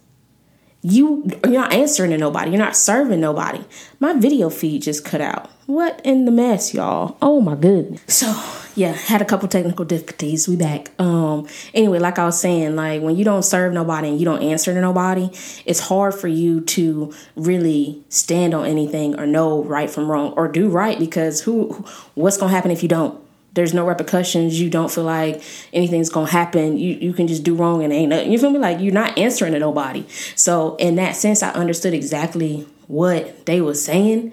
you 0.82 1.28
you're 1.44 1.60
not 1.60 1.72
answering 1.72 2.10
to 2.12 2.18
nobody. 2.18 2.50
You're 2.50 2.58
not 2.58 2.76
serving 2.76 3.20
nobody. 3.20 3.64
My 3.98 4.12
video 4.12 4.48
feed 4.48 4.82
just 4.82 5.04
cut 5.04 5.20
out. 5.20 5.50
What 5.66 6.00
in 6.04 6.24
the 6.24 6.30
mess 6.30 6.72
y'all? 6.72 7.16
Oh 7.20 7.40
my 7.40 7.56
goodness. 7.56 8.00
So 8.06 8.26
yeah 8.74 8.92
had 8.92 9.20
a 9.20 9.24
couple 9.24 9.48
technical 9.48 9.84
difficulties. 9.84 10.46
We 10.46 10.56
back. 10.56 10.90
Um 11.00 11.48
anyway 11.74 11.98
like 11.98 12.18
i 12.18 12.24
was 12.24 12.40
saying 12.40 12.76
like 12.76 13.02
when 13.02 13.16
you 13.16 13.24
don't 13.24 13.42
serve 13.42 13.72
nobody 13.72 14.08
and 14.08 14.18
you 14.18 14.24
don't 14.24 14.42
answer 14.42 14.72
to 14.72 14.80
nobody 14.80 15.30
it's 15.66 15.80
hard 15.80 16.14
for 16.14 16.28
you 16.28 16.60
to 16.62 17.12
really 17.36 18.02
stand 18.08 18.54
on 18.54 18.66
anything 18.66 19.18
or 19.18 19.26
know 19.26 19.62
right 19.64 19.90
from 19.90 20.10
wrong 20.10 20.32
or 20.32 20.48
do 20.48 20.68
right 20.68 20.98
because 20.98 21.42
who 21.42 21.84
what's 22.14 22.36
gonna 22.36 22.52
happen 22.52 22.70
if 22.70 22.82
you 22.82 22.88
don't 22.88 23.20
there's 23.58 23.74
no 23.74 23.84
repercussions. 23.84 24.60
You 24.60 24.70
don't 24.70 24.90
feel 24.90 25.02
like 25.02 25.42
anything's 25.72 26.08
gonna 26.08 26.30
happen. 26.30 26.78
You 26.78 26.94
you 26.94 27.12
can 27.12 27.26
just 27.26 27.42
do 27.42 27.56
wrong 27.56 27.82
and 27.82 27.92
ain't 27.92 28.10
nothing. 28.10 28.30
You 28.30 28.38
feel 28.38 28.50
me? 28.50 28.60
Like 28.60 28.80
you're 28.80 28.94
not 28.94 29.18
answering 29.18 29.52
to 29.52 29.58
nobody. 29.58 30.06
So 30.36 30.76
in 30.76 30.94
that 30.94 31.16
sense, 31.16 31.42
I 31.42 31.50
understood 31.50 31.92
exactly 31.92 32.68
what 32.86 33.46
they 33.46 33.60
were 33.60 33.74
saying 33.74 34.32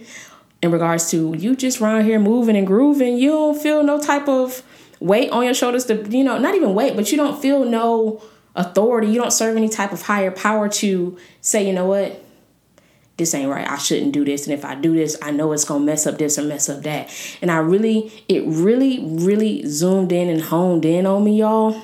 in 0.62 0.72
regards 0.72 1.10
to 1.10 1.36
you 1.36 1.56
just 1.56 1.82
around 1.82 2.06
here 2.06 2.20
moving 2.20 2.56
and 2.56 2.68
grooving. 2.68 3.18
You 3.18 3.32
don't 3.32 3.60
feel 3.60 3.84
no 3.84 4.00
type 4.00 4.30
of 4.30 4.62
weight 5.00 5.32
on 5.32 5.44
your 5.44 5.56
shoulders 5.56 5.86
to 5.86 6.08
you 6.08 6.24
know 6.24 6.38
not 6.38 6.54
even 6.54 6.76
weight, 6.76 6.96
but 6.96 7.12
you 7.12 7.18
don't 7.18 7.42
feel 7.42 7.66
no 7.66 8.22
authority. 8.56 9.08
You 9.08 9.20
don't 9.20 9.34
serve 9.34 9.58
any 9.58 9.70
type 9.70 9.92
of 9.92 10.04
higher 10.04 10.30
power 10.30 10.70
to 10.70 11.18
say 11.42 11.66
you 11.66 11.74
know 11.74 11.88
what 11.88 12.24
this 13.18 13.34
ain't 13.34 13.50
right. 13.50 13.68
I 13.68 13.78
shouldn't 13.78 14.12
do 14.12 14.26
this. 14.26 14.46
And 14.46 14.54
if 14.54 14.66
I 14.66 14.76
do 14.76 14.94
this, 14.94 15.18
I 15.22 15.32
know 15.32 15.52
it's 15.54 15.64
going 15.64 15.82
to 15.82 15.86
mess 15.86 16.06
up 16.06 16.18
this 16.18 16.38
or 16.38 16.44
mess 16.44 16.70
up 16.70 16.84
that. 16.84 17.10
And 17.42 17.50
I 17.50 17.58
really, 17.58 18.12
it 18.28 18.44
really, 18.46 19.04
really 19.04 19.66
zoomed 19.68 20.12
in 20.12 20.30
and 20.30 20.42
honed 20.42 20.86
in 20.86 21.06
on 21.06 21.24
me, 21.24 21.40
y'all, 21.40 21.82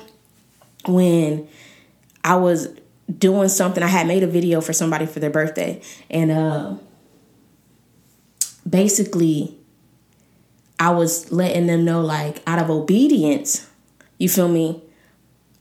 when 0.86 1.48
I 2.22 2.36
was 2.36 2.68
doing 3.18 3.48
something. 3.48 3.82
I 3.82 3.88
had 3.88 4.06
made 4.06 4.22
a 4.22 4.26
video 4.26 4.60
for 4.60 4.72
somebody 4.72 5.06
for 5.06 5.20
their 5.20 5.30
birthday, 5.30 5.80
and 6.10 6.30
uh, 6.30 6.74
basically, 8.68 9.56
I 10.78 10.90
was 10.90 11.30
letting 11.32 11.66
them 11.66 11.84
know, 11.84 12.00
like, 12.00 12.42
out 12.46 12.58
of 12.58 12.70
obedience, 12.70 13.68
you 14.18 14.28
feel 14.28 14.48
me? 14.48 14.82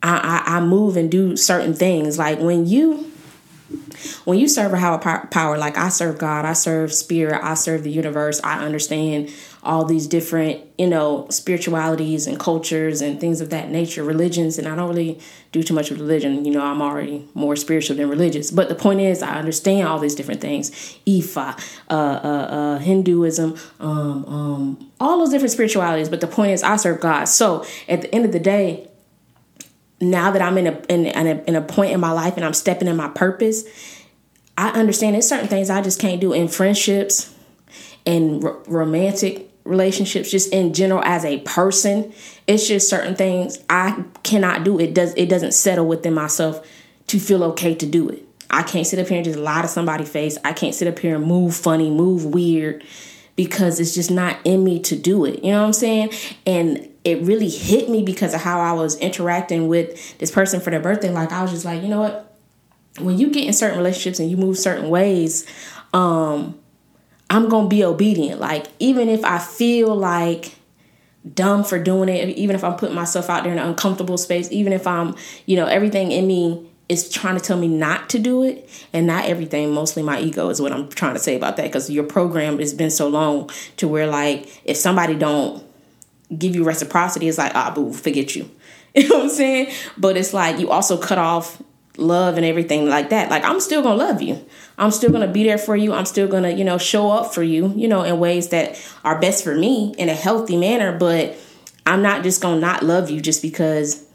I, 0.03 0.43
I, 0.47 0.57
I 0.57 0.61
move 0.61 0.97
and 0.97 1.11
do 1.11 1.35
certain 1.35 1.73
things. 1.73 2.17
Like 2.17 2.39
when 2.39 2.65
you 2.65 3.10
when 4.25 4.39
you 4.39 4.47
serve 4.47 4.73
a 4.73 4.79
higher 4.79 4.97
power, 4.97 5.57
like 5.57 5.77
I 5.77 5.89
serve 5.89 6.17
God, 6.17 6.45
I 6.45 6.53
serve 6.53 6.93
spirit, 6.93 7.41
I 7.43 7.53
serve 7.53 7.83
the 7.83 7.91
universe, 7.91 8.41
I 8.43 8.63
understand 8.63 9.31
all 9.63 9.85
these 9.85 10.07
different, 10.07 10.59
you 10.77 10.87
know, 10.87 11.27
spiritualities 11.29 12.25
and 12.25 12.39
cultures 12.39 13.01
and 13.01 13.19
things 13.19 13.41
of 13.41 13.51
that 13.51 13.69
nature, 13.69 14.03
religions, 14.03 14.57
and 14.57 14.67
I 14.67 14.75
don't 14.75 14.89
really 14.89 15.19
do 15.51 15.61
too 15.61 15.73
much 15.73 15.91
with 15.91 15.99
religion. 15.99 16.45
You 16.45 16.51
know, 16.51 16.63
I'm 16.63 16.81
already 16.81 17.27
more 17.35 17.55
spiritual 17.55 17.95
than 17.97 18.09
religious. 18.09 18.49
But 18.49 18.69
the 18.69 18.75
point 18.75 19.01
is, 19.01 19.21
I 19.21 19.35
understand 19.35 19.87
all 19.87 19.99
these 19.99 20.15
different 20.15 20.41
things 20.41 20.71
Ifa, 21.05 21.59
uh, 21.89 21.93
uh, 21.93 21.97
uh, 21.97 22.79
Hinduism, 22.79 23.55
um, 23.79 24.25
um, 24.25 24.91
all 24.99 25.19
those 25.19 25.29
different 25.29 25.51
spiritualities. 25.51 26.09
But 26.09 26.21
the 26.21 26.27
point 26.27 26.51
is, 26.51 26.63
I 26.63 26.77
serve 26.77 26.99
God. 26.99 27.25
So 27.25 27.65
at 27.87 28.01
the 28.01 28.13
end 28.15 28.25
of 28.25 28.31
the 28.31 28.39
day, 28.39 28.87
now 30.01 30.31
that 30.31 30.41
I'm 30.41 30.57
in 30.57 30.67
a, 30.67 30.81
in, 30.89 31.05
in 31.05 31.27
a 31.27 31.43
in 31.43 31.55
a 31.55 31.61
point 31.61 31.91
in 31.91 31.99
my 31.99 32.11
life 32.11 32.35
and 32.35 32.45
I'm 32.45 32.53
stepping 32.53 32.87
in 32.87 32.95
my 32.95 33.09
purpose, 33.09 33.63
I 34.57 34.69
understand 34.71 35.15
there's 35.15 35.27
certain 35.29 35.47
things 35.47 35.69
I 35.69 35.81
just 35.81 35.99
can't 35.99 36.19
do 36.19 36.33
in 36.33 36.47
friendships 36.47 37.33
and 38.05 38.43
r- 38.43 38.57
romantic 38.67 39.49
relationships 39.63 40.31
just 40.31 40.51
in 40.51 40.73
general 40.73 41.03
as 41.03 41.23
a 41.23 41.39
person. 41.41 42.13
It's 42.47 42.67
just 42.67 42.89
certain 42.89 43.15
things 43.15 43.59
i 43.69 44.03
cannot 44.23 44.63
do. 44.63 44.79
It 44.79 44.93
does 44.93 45.13
it 45.15 45.29
doesn't 45.29 45.53
settle 45.53 45.85
within 45.85 46.13
myself 46.13 46.67
to 47.07 47.19
feel 47.19 47.43
okay 47.45 47.75
to 47.75 47.85
do 47.85 48.09
it. 48.09 48.25
I 48.49 48.63
can't 48.63 48.85
sit 48.85 48.99
up 48.99 49.07
here 49.07 49.17
and 49.17 49.25
just 49.25 49.39
lie 49.39 49.61
to 49.61 49.67
somebody's 49.67 50.09
face. 50.09 50.37
I 50.43 50.53
can't 50.53 50.75
sit 50.75 50.87
up 50.87 50.99
here 50.99 51.15
and 51.15 51.25
move 51.25 51.55
funny 51.55 51.89
move 51.89 52.25
weird 52.25 52.83
because 53.35 53.79
it's 53.79 53.93
just 53.93 54.11
not 54.11 54.37
in 54.43 54.63
me 54.63 54.79
to 54.81 54.95
do 54.95 55.25
it. 55.25 55.43
You 55.43 55.51
know 55.51 55.61
what 55.61 55.67
i'm 55.67 55.73
saying? 55.73 56.11
And 56.45 56.90
it 57.03 57.21
really 57.23 57.49
hit 57.49 57.89
me 57.89 58.03
because 58.03 58.33
of 58.33 58.41
how 58.41 58.59
i 58.59 58.71
was 58.71 58.97
interacting 58.97 59.67
with 59.67 60.17
this 60.19 60.31
person 60.31 60.59
for 60.59 60.69
their 60.69 60.79
birthday 60.79 61.09
like 61.09 61.31
i 61.31 61.41
was 61.41 61.51
just 61.51 61.65
like 61.65 61.81
you 61.81 61.89
know 61.89 62.01
what 62.01 62.37
when 62.99 63.17
you 63.17 63.29
get 63.29 63.45
in 63.45 63.53
certain 63.53 63.77
relationships 63.77 64.19
and 64.19 64.29
you 64.29 64.37
move 64.37 64.57
certain 64.57 64.89
ways 64.89 65.45
um 65.93 66.57
I'm 67.31 67.49
to 67.49 67.67
be 67.67 67.83
obedient. 67.83 68.41
Like, 68.41 68.67
even 68.79 69.07
if 69.07 69.23
I 69.23 69.39
feel 69.39 69.95
like 69.95 70.53
dumb 71.33 71.63
for 71.63 71.81
doing 71.81 72.09
it, 72.09 72.37
even 72.37 72.57
if 72.57 72.63
I'm 72.63 72.75
putting 72.75 72.95
myself 72.95 73.29
out 73.29 73.43
there 73.43 73.53
in 73.53 73.57
an 73.57 73.67
uncomfortable 73.69 74.17
space, 74.17 74.51
even 74.51 74.73
if 74.73 74.85
I'm, 74.85 75.15
you 75.45 75.55
know, 75.55 75.65
everything 75.65 76.11
in 76.11 76.27
me 76.27 76.69
is 76.89 77.09
trying 77.09 77.35
to 77.35 77.41
tell 77.41 77.57
me 77.57 77.69
not 77.69 78.09
to 78.09 78.19
do 78.19 78.43
it, 78.43 78.69
and 78.91 79.07
not 79.07 79.25
everything, 79.25 79.73
mostly 79.73 80.03
my 80.03 80.19
ego 80.19 80.49
is 80.49 80.61
what 80.61 80.73
I'm 80.73 80.89
trying 80.89 81.13
to 81.13 81.21
say 81.21 81.37
about 81.37 81.55
that 81.55 81.63
because 81.63 81.89
your 81.89 82.03
program 82.03 82.59
has 82.59 82.73
been 82.73 82.91
so 82.91 83.07
long 83.07 83.49
to 83.77 83.87
where, 83.87 84.07
like, 84.07 84.49
if 84.65 84.75
somebody 84.75 85.15
don't 85.15 85.63
give 86.37 86.55
you 86.55 86.63
reciprocity, 86.63 87.27
it's 87.27 87.37
like, 87.37 87.53
ah, 87.55 87.71
boo, 87.73 87.93
forget 87.93 88.35
you. 88.35 88.49
You 88.93 89.07
know 89.07 89.19
what 89.19 89.23
I'm 89.23 89.29
saying? 89.29 89.73
But 89.97 90.17
it's 90.17 90.33
like 90.33 90.59
you 90.59 90.69
also 90.69 90.97
cut 90.97 91.17
off 91.17 91.61
love 91.95 92.35
and 92.35 92.45
everything 92.45 92.89
like 92.89 93.09
that. 93.11 93.29
Like, 93.29 93.45
I'm 93.45 93.61
still 93.61 93.81
gonna 93.81 93.95
love 93.95 94.21
you. 94.21 94.43
I'm 94.77 94.91
still 94.91 95.11
to 95.27 95.31
be 95.31 95.43
there 95.43 95.57
for 95.57 95.77
you. 95.77 95.93
I'm 95.93 96.05
still 96.05 96.27
to, 96.43 96.51
you 96.51 96.63
know, 96.63 96.77
show 96.77 97.09
up 97.09 97.33
for 97.33 97.43
you, 97.43 97.73
you 97.75 97.87
know, 97.87 98.03
in 98.03 98.19
ways 98.19 98.49
that 98.49 98.77
are 99.05 99.19
best 99.19 99.43
for 99.43 99.55
me 99.55 99.93
in 99.97 100.09
a 100.09 100.13
healthy 100.13 100.57
manner. 100.57 100.97
But 100.97 101.37
I'm 101.85 102.01
not 102.01 102.23
just 102.23 102.41
to 102.41 102.59
not 102.59 102.83
love 102.83 103.09
you 103.09 103.21
just 103.21 103.41
because 103.41 104.05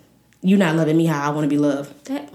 you're 0.43 0.59
not 0.59 0.77
loving 0.77 0.97
me 0.97 1.07
how 1.07 1.27
I 1.27 1.33
want 1.33 1.45
to 1.45 1.49
be 1.49 1.59
loved. 1.59 2.07
That 2.07 2.33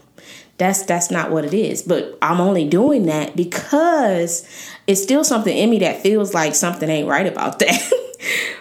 that's 0.57 0.83
that's 0.83 1.11
not 1.11 1.31
what 1.31 1.45
it 1.45 1.53
is. 1.53 1.81
But 1.81 2.17
I'm 2.21 2.39
only 2.39 2.67
doing 2.67 3.05
that 3.07 3.35
because 3.35 4.47
it's 4.87 5.01
still 5.01 5.23
something 5.23 5.55
in 5.55 5.69
me 5.69 5.79
that 5.79 6.01
feels 6.01 6.33
like 6.33 6.55
something 6.55 6.89
ain't 6.89 7.07
right 7.07 7.27
about 7.27 7.59
that. 7.59 7.91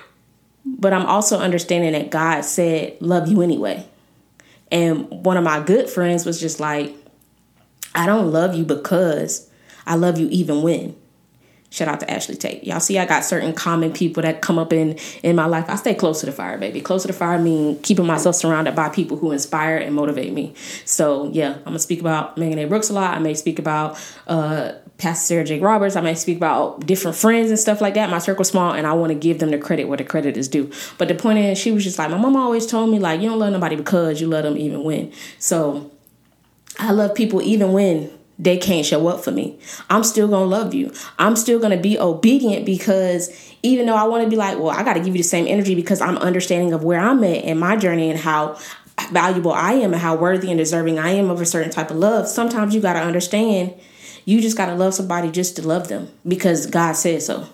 but 0.81 0.95
I'm 0.95 1.07
also 1.07 1.39
understanding 1.39 1.93
that 1.93 2.11
God 2.11 2.41
said 2.41 2.97
love 3.01 3.29
you 3.29 3.43
anyway. 3.43 3.87
And 4.73 5.09
one 5.11 5.37
of 5.37 5.45
my 5.45 5.61
good 5.61 5.91
friends 5.91 6.25
was 6.25 6.41
just 6.41 6.59
like, 6.59 6.95
I 7.95 8.07
don't 8.07 8.33
love 8.33 8.55
you 8.55 8.65
because 8.65 9.49
I 9.87 9.97
love 9.97 10.19
you 10.19 10.29
even 10.31 10.63
when. 10.63 10.97
Shout 11.73 11.87
out 11.87 12.01
to 12.01 12.11
Ashley 12.11 12.35
Tate. 12.35 12.65
Y'all 12.65 12.81
see, 12.81 12.99
I 12.99 13.07
got 13.07 13.25
certain 13.25 13.53
common 13.53 13.93
people 13.93 14.25
that 14.25 14.41
come 14.41 14.59
up 14.59 14.73
in 14.73 14.99
in 15.23 15.37
my 15.37 15.47
life. 15.47 15.67
I 15.69 15.77
stay 15.77 15.95
close 15.95 16.19
to 16.21 16.27
the 16.27 16.33
fire, 16.33 16.59
baby. 16.59 16.81
Close 16.81 17.03
to 17.03 17.09
the 17.09 17.13
fire 17.13 17.39
mean 17.39 17.81
keeping 17.83 18.07
myself 18.07 18.35
surrounded 18.35 18.75
by 18.75 18.89
people 18.89 19.17
who 19.17 19.31
inspire 19.31 19.77
and 19.77 19.95
motivate 19.95 20.33
me. 20.33 20.53
So 20.85 21.31
yeah, 21.33 21.55
I'm 21.59 21.65
gonna 21.65 21.79
speak 21.79 22.01
about 22.01 22.37
Megan 22.37 22.59
A. 22.59 22.65
Brooks 22.65 22.91
a 22.91 22.93
lot. 22.93 23.15
I 23.15 23.21
may 23.21 23.35
speak 23.35 23.61
about 23.61 23.97
uh, 24.27 24.73
Pastor 25.01 25.27
Sarah 25.27 25.45
Jakes 25.45 25.63
Roberts. 25.63 25.97
I 25.97 26.03
may 26.03 26.15
speak 26.15 26.37
about 26.37 26.87
different 26.87 27.17
friends 27.17 27.51
and 27.51 27.59
stuff 27.59 27.81
like 27.81 27.95
that. 27.95 28.11
My 28.11 28.19
circle's 28.19 28.49
small, 28.49 28.73
and 28.73 28.87
I 28.87 28.93
want 28.93 29.11
to 29.11 29.19
give 29.19 29.39
them 29.39 29.51
the 29.51 29.59
credit 29.59 29.89
where 29.89 29.97
the 29.97 30.05
credit 30.05 30.37
is 30.37 30.47
due. 30.47 30.71
But 30.99 31.09
the 31.09 31.15
point 31.15 31.39
is, 31.39 31.59
she 31.59 31.73
was 31.73 31.85
just 31.85 31.99
like, 31.99 32.11
my 32.11 32.19
mom 32.19 32.37
always 32.37 32.67
told 32.67 32.91
me 32.91 32.99
like, 32.99 33.21
you 33.21 33.31
don't 33.31 33.39
love 33.39 33.53
nobody 33.53 33.77
because 33.77 34.21
you 34.21 34.29
love 34.29 34.45
them 34.45 34.57
even 34.57 34.85
when. 34.85 35.13
So 35.39 35.91
I 36.79 36.93
love 36.93 37.15
people 37.15 37.41
even 37.43 37.73
when 37.73 38.11
they 38.39 38.57
can't 38.57 38.87
show 38.87 39.07
up 39.09 39.23
for 39.23 39.31
me. 39.31 39.59
I'm 39.89 40.05
still 40.05 40.29
gonna 40.29 40.47
love 40.47 40.73
you. 40.73 40.93
I'm 41.19 41.37
still 41.37 41.59
gonna 41.59 41.77
be 41.77 41.99
obedient 41.99 42.65
because 42.65 43.31
even 43.63 43.87
though 43.87 43.97
I 43.97 44.05
wanna 44.05 44.29
be 44.29 44.37
like, 44.37 44.59
well, 44.59 44.71
I 44.71 44.83
gotta 44.83 45.01
give 45.01 45.09
you 45.09 45.23
the 45.23 45.29
same 45.29 45.47
energy 45.47 45.75
because 45.75 46.01
I'm 46.01 46.17
understanding 46.19 46.73
of 46.73 46.83
where 46.83 47.01
I'm 47.01 47.23
at 47.25 47.45
in 47.45 47.59
my 47.59 47.77
journey 47.77 48.11
and 48.11 48.19
how 48.19 48.59
valuable 49.13 49.53
I 49.53 49.73
am 49.73 49.93
and 49.93 50.01
how 50.01 50.15
worthy 50.15 50.51
and 50.51 50.59
deserving 50.59 50.99
I 50.99 51.11
am 51.11 51.31
of 51.31 51.41
a 51.41 51.47
certain 51.47 51.71
type 51.71 51.91
of 51.91 51.97
love. 51.97 52.29
Sometimes 52.29 52.75
you 52.75 52.81
gotta 52.81 53.01
understand 53.01 53.75
you 54.31 54.41
just 54.41 54.57
gotta 54.57 54.75
love 54.75 54.95
somebody 54.95 55.31
just 55.31 55.57
to 55.57 55.67
love 55.67 55.89
them 55.89 56.09
because 56.27 56.67
God 56.67 56.93
said 56.93 57.23
so. 57.23 57.49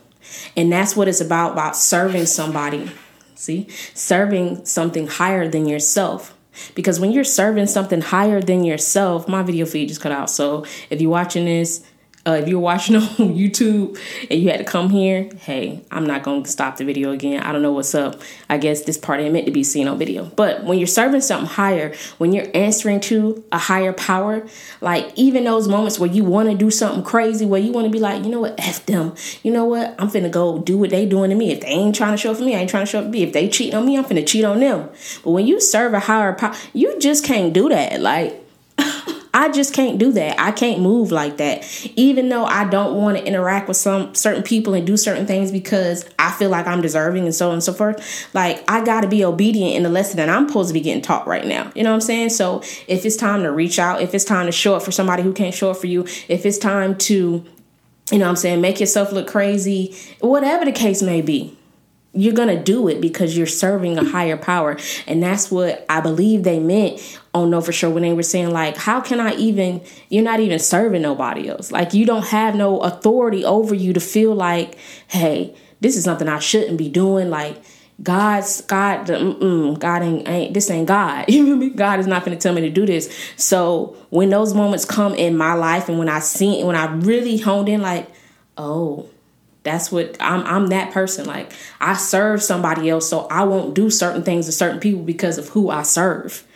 And 0.57 0.71
that's 0.71 0.95
what 0.95 1.09
it's 1.09 1.21
about 1.21 1.53
about 1.53 1.75
serving 1.75 2.27
somebody. 2.27 2.91
See? 3.35 3.69
Serving 3.95 4.67
something 4.67 5.07
higher 5.07 5.49
than 5.49 5.67
yourself 5.67 6.37
because 6.75 7.01
when 7.01 7.13
you're 7.13 7.25
serving 7.25 7.67
something 7.67 8.01
higher 8.01 8.41
than 8.41 8.63
yourself, 8.65 9.27
my 9.27 9.43
video 9.43 9.65
feed 9.67 9.89
just 9.89 10.01
cut 10.01 10.13
out. 10.13 10.31
So 10.31 10.67
if 10.91 11.01
you're 11.01 11.11
watching 11.11 11.47
this, 11.47 11.85
uh, 12.27 12.33
if 12.33 12.49
you're 12.49 12.61
watching 12.61 12.97
on 12.97 13.03
YouTube 13.03 13.99
and 14.31 14.41
you 14.41 14.51
had 14.51 14.59
to 14.59 14.65
come 14.65 14.91
here, 14.91 15.31
hey, 15.39 15.81
I'm 15.91 16.07
not 16.07 16.23
going 16.23 16.43
to 16.43 16.51
stop 16.51 16.77
the 16.77 16.85
video 16.85 17.13
again. 17.13 17.43
I 17.43 17.53
don't 17.53 17.63
know 17.63 17.73
what's 17.73 17.95
up. 17.95 18.21
I 18.49 18.59
guess 18.59 18.83
this 18.83 18.99
part 18.99 19.21
ain't 19.21 19.33
meant 19.33 19.47
to 19.47 19.53
be 19.53 19.63
seen 19.63 19.87
on 19.87 19.99
video. 19.99 20.25
But 20.25 20.65
when 20.65 20.79
you're 20.79 20.87
serving 20.87 21.21
something 21.21 21.49
higher, 21.49 21.95
when 22.19 22.33
you're 22.33 22.49
answering 22.55 23.01
to 23.01 23.45
a 23.53 23.59
higher 23.59 23.93
power, 23.93 24.47
like 24.81 25.13
even 25.15 25.45
those 25.45 25.69
moments 25.69 25.99
where 25.99 26.11
you 26.11 26.25
want 26.25 26.51
to 26.51 26.57
do 26.57 26.71
something 26.71 27.05
crazy, 27.05 27.47
where 27.47 27.61
you 27.61 27.73
want 27.73 27.87
to 27.87 27.91
be 27.91 28.01
like, 28.01 28.25
you 28.25 28.31
know 28.31 28.41
what, 28.41 28.59
F 28.59 28.85
them. 28.87 29.15
You 29.43 29.53
know 29.53 29.65
what, 29.65 29.95
I'm 29.99 30.09
finna 30.09 30.31
go 30.31 30.59
do 30.59 30.79
what 30.79 30.91
they 30.91 31.07
doing 31.07 31.31
to 31.31 31.37
me. 31.37 31.53
If 31.53 31.61
they 31.61 31.69
ain't 31.69 31.95
trying 31.95 32.13
to 32.13 32.17
show 32.17 32.33
up 32.33 32.39
for 32.39 32.45
me, 32.45 32.57
I 32.57 32.59
ain't 32.59 32.71
trying 32.71 32.85
to 32.85 32.91
show 32.91 32.99
up 32.99 33.07
for 33.07 33.11
me. 33.11 33.23
If 33.23 33.33
they 33.33 33.49
cheating 33.49 33.75
on 33.75 33.87
me, 33.87 33.97
I'm 33.97 34.05
finna 34.05 34.27
cheat 34.27 34.45
on 34.45 34.61
them. 34.61 34.89
But 35.23 35.31
when 35.31 35.47
you 35.47 35.61
serve 35.61 35.95
a 35.95 36.01
higher 36.01 36.33
power, 36.33 36.55
you 36.73 36.99
just 36.99 37.25
can't 37.25 37.53
do 37.53 37.69
that. 37.69 38.01
Like, 38.01 38.46
I 39.37 39.51
just 39.51 39.75
can't 39.75 39.99
do 39.99 40.13
that. 40.13 40.41
I 40.41 40.51
can't 40.51 40.81
move 40.81 41.13
like 41.13 41.37
that. 41.37 41.63
Even 41.95 42.31
though 42.31 42.47
I 42.47 42.65
don't 42.65 42.97
want 42.97 43.19
to 43.19 43.25
interact 43.27 43.69
with 43.69 43.77
some 43.77 44.15
certain 44.15 44.43
people 44.43 44.73
and 44.73 44.87
do 44.87 44.97
certain 44.97 45.27
things 45.27 45.53
because 45.53 46.09
I 46.19 46.33
feel 46.33 46.49
like 46.49 46.67
I'm 46.67 46.81
deserving 46.81 47.25
and 47.25 47.35
so 47.35 47.49
on 47.49 47.53
and 47.53 47.63
so 47.63 47.75
forth. 47.75 48.33
Like 48.33 48.65
I 48.67 48.83
got 48.83 49.03
to 49.03 49.09
be 49.09 49.23
obedient 49.23 49.75
in 49.75 49.83
the 49.83 49.91
lesson 49.91 50.17
that 50.17 50.31
I'm 50.31 50.49
supposed 50.49 50.71
to 50.71 50.73
be 50.73 50.81
getting 50.81 51.03
taught 51.03 51.27
right 51.27 51.45
now. 51.45 51.71
You 51.75 51.83
know 51.83 51.91
what 51.91 51.97
I'm 51.97 52.01
saying? 52.01 52.31
So 52.31 52.63
if 52.89 53.05
it's 53.05 53.17
time 53.17 53.43
to 53.43 53.53
reach 53.53 53.79
out, 53.79 54.01
if 54.01 54.15
it's 54.15 54.25
time 54.25 54.47
to 54.47 54.53
show 54.53 54.75
up 54.75 54.83
for 54.83 54.91
somebody 54.91 55.23
who 55.23 55.35
can't 55.35 55.55
show 55.55 55.71
up 55.71 55.77
for 55.77 55.87
you, 55.87 56.07
if 56.29 56.47
it's 56.47 56.57
time 56.57 56.97
to 56.97 57.45
you 58.11 58.19
know 58.19 58.25
what 58.25 58.31
I'm 58.31 58.37
saying, 58.37 58.63
make 58.63 58.81
yourself 58.81 59.13
look 59.13 59.27
crazy, 59.27 59.95
whatever 60.21 60.65
the 60.65 60.73
case 60.73 61.03
may 61.03 61.21
be 61.21 61.59
you're 62.17 62.35
going 62.35 62.49
to 62.49 62.63
do 62.63 62.89
it 62.89 63.01
because 63.01 63.37
you're 63.37 63.47
serving 63.47 63.99
a 63.99 64.05
higher 64.05 64.37
power. 64.37 64.79
And 65.07 65.23
that's 65.23 65.51
what 65.51 65.85
I 65.89 66.01
believe 66.01 66.43
they 66.43 66.59
meant 66.59 67.21
on 67.37 67.51
No 67.51 67.61
For 67.61 67.73
Sure 67.73 67.91
when 67.91 68.03
they 68.03 68.13
were 68.13 68.23
saying, 68.23 68.51
like, 68.51 68.77
how 68.77 69.01
can 69.01 69.21
I 69.21 69.35
even, 69.35 69.83
you're 70.09 70.25
not 70.25 70.41
even 70.41 70.59
serving 70.59 71.03
nobody 71.03 71.49
else. 71.49 71.71
Like, 71.71 71.95
you 71.95 72.07
don't 72.07 72.27
have 72.27 72.55
no 72.55 72.81
authority 72.81 73.45
over 73.45 73.75
you 73.75 73.93
to 73.93 74.01
feel 74.01 74.35
like, 74.35 74.77
hey, 75.09 75.55
this 75.81 75.97
is 75.97 76.05
something 76.05 76.29
I 76.29 76.39
shouldn't 76.39 76.79
be 76.79 76.89
doing. 76.89 77.31
Like, 77.31 77.63
God's 78.03 78.61
God, 78.63 79.07
God 79.07 80.03
ain't, 80.03 80.29
ain't 80.29 80.55
this 80.55 80.71
ain't 80.71 80.87
God. 80.87 81.27
Know? 81.31 81.71
God 81.71 82.01
is 82.01 82.07
not 82.07 82.25
going 82.25 82.37
to 82.37 82.43
tell 82.43 82.55
me 82.55 82.61
to 82.63 82.71
do 82.71 82.85
this. 82.85 83.15
So 83.37 83.97
when 84.11 84.31
those 84.31 84.53
moments 84.53 84.85
come 84.85 85.15
in 85.15 85.37
my 85.37 85.55
life, 85.55 85.89
and 85.89 85.99
when 85.99 86.09
I 86.09 86.19
see, 86.19 86.63
when 86.63 86.77
I 86.77 86.93
really 86.93 87.39
honed 87.39 87.69
in, 87.69 87.81
like, 87.81 88.11
oh, 88.59 89.09
that's 89.67 89.91
what 89.91 90.17
I'm 90.21 90.47
I'm 90.47 90.69
that 90.69 90.93
person. 90.93 91.27
Like 91.27 91.53
I 91.81 91.95
serve 91.95 92.43
somebody 92.43 92.89
else, 92.89 93.09
so 93.09 93.27
I 93.27 93.43
won't 93.45 93.75
do 93.75 93.91
certain 93.91 94.23
things 94.23 94.47
to 94.47 94.53
certain 94.53 94.79
people 94.79 95.03
because 95.03 95.39
of 95.39 95.49
who 95.49 95.71
I 95.71 95.83
serve. 95.83 96.47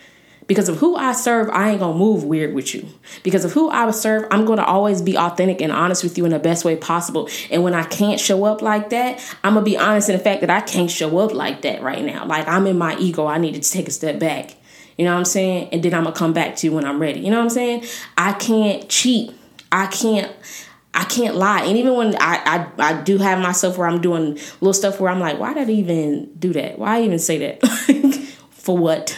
Because 0.50 0.68
of 0.68 0.78
who 0.78 0.96
I 0.96 1.12
serve, 1.12 1.48
I 1.50 1.70
ain't 1.70 1.78
gonna 1.78 1.96
move 1.96 2.24
weird 2.24 2.54
with 2.54 2.74
you. 2.74 2.84
Because 3.22 3.44
of 3.44 3.52
who 3.52 3.70
I 3.70 3.88
serve, 3.92 4.26
I'm 4.32 4.44
gonna 4.44 4.64
always 4.64 5.00
be 5.00 5.16
authentic 5.16 5.60
and 5.60 5.70
honest 5.70 6.02
with 6.02 6.18
you 6.18 6.24
in 6.24 6.32
the 6.32 6.40
best 6.40 6.64
way 6.64 6.74
possible. 6.74 7.28
And 7.52 7.62
when 7.62 7.72
I 7.72 7.84
can't 7.84 8.18
show 8.18 8.42
up 8.42 8.60
like 8.60 8.90
that, 8.90 9.20
I'm 9.44 9.54
gonna 9.54 9.64
be 9.64 9.78
honest 9.78 10.08
in 10.08 10.18
the 10.18 10.24
fact 10.24 10.40
that 10.40 10.50
I 10.50 10.60
can't 10.60 10.90
show 10.90 11.18
up 11.18 11.32
like 11.32 11.62
that 11.62 11.82
right 11.82 12.04
now. 12.04 12.26
Like 12.26 12.48
I'm 12.48 12.66
in 12.66 12.76
my 12.76 12.96
ego, 12.98 13.28
I 13.28 13.38
need 13.38 13.62
to 13.62 13.70
take 13.70 13.86
a 13.86 13.92
step 13.92 14.18
back. 14.18 14.56
You 14.98 15.04
know 15.04 15.12
what 15.12 15.20
I'm 15.20 15.24
saying? 15.24 15.68
And 15.70 15.84
then 15.84 15.94
I'm 15.94 16.02
gonna 16.02 16.16
come 16.16 16.32
back 16.32 16.56
to 16.56 16.66
you 16.66 16.72
when 16.72 16.84
I'm 16.84 16.98
ready. 16.98 17.20
You 17.20 17.30
know 17.30 17.36
what 17.36 17.44
I'm 17.44 17.50
saying? 17.50 17.84
I 18.18 18.32
can't 18.32 18.88
cheat. 18.88 19.30
I 19.70 19.86
can't 19.86 20.32
I 20.92 21.04
can't 21.04 21.36
lie. 21.36 21.62
And 21.62 21.78
even 21.78 21.94
when 21.94 22.16
I, 22.16 22.66
I, 22.76 22.90
I 22.90 23.02
do 23.02 23.18
have 23.18 23.38
myself 23.38 23.78
where 23.78 23.86
I'm 23.86 24.00
doing 24.00 24.34
little 24.60 24.72
stuff 24.72 24.98
where 24.98 25.12
I'm 25.12 25.20
like, 25.20 25.38
why 25.38 25.54
did 25.54 25.68
I 25.68 25.72
even 25.74 26.32
do 26.36 26.52
that? 26.54 26.76
Why 26.76 27.02
even 27.02 27.20
say 27.20 27.38
that? 27.38 28.34
For 28.50 28.76
what? 28.76 29.16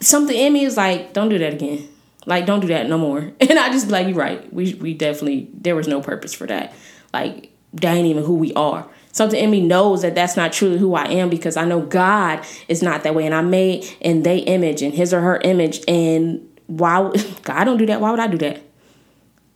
Something 0.00 0.36
in 0.36 0.52
me 0.52 0.64
is 0.64 0.76
like, 0.76 1.12
don't 1.12 1.28
do 1.28 1.38
that 1.38 1.54
again. 1.54 1.88
Like, 2.26 2.44
don't 2.44 2.60
do 2.60 2.66
that 2.68 2.88
no 2.88 2.98
more. 2.98 3.32
And 3.40 3.58
I 3.58 3.70
just 3.70 3.86
be 3.86 3.92
like, 3.92 4.06
you're 4.08 4.16
right. 4.16 4.52
We 4.52 4.74
we 4.74 4.94
definitely 4.94 5.48
there 5.54 5.76
was 5.76 5.88
no 5.88 6.00
purpose 6.00 6.34
for 6.34 6.46
that. 6.46 6.74
Like, 7.12 7.52
that 7.74 7.94
ain't 7.94 8.06
even 8.06 8.24
who 8.24 8.34
we 8.34 8.52
are. 8.54 8.88
Something 9.12 9.42
in 9.42 9.50
me 9.50 9.62
knows 9.62 10.02
that 10.02 10.14
that's 10.14 10.36
not 10.36 10.52
truly 10.52 10.76
who 10.76 10.94
I 10.94 11.04
am 11.06 11.30
because 11.30 11.56
I 11.56 11.64
know 11.64 11.80
God 11.80 12.44
is 12.68 12.82
not 12.82 13.02
that 13.04 13.14
way, 13.14 13.24
and 13.24 13.34
I'm 13.34 13.48
made 13.48 13.86
in 14.00 14.24
they 14.24 14.38
image 14.38 14.82
and 14.82 14.92
His 14.92 15.14
or 15.14 15.20
her 15.20 15.38
image. 15.38 15.80
And 15.88 16.46
why 16.66 17.10
God 17.42 17.64
don't 17.64 17.78
do 17.78 17.86
that? 17.86 18.00
Why 18.00 18.10
would 18.10 18.20
I 18.20 18.26
do 18.26 18.38
that? 18.38 18.62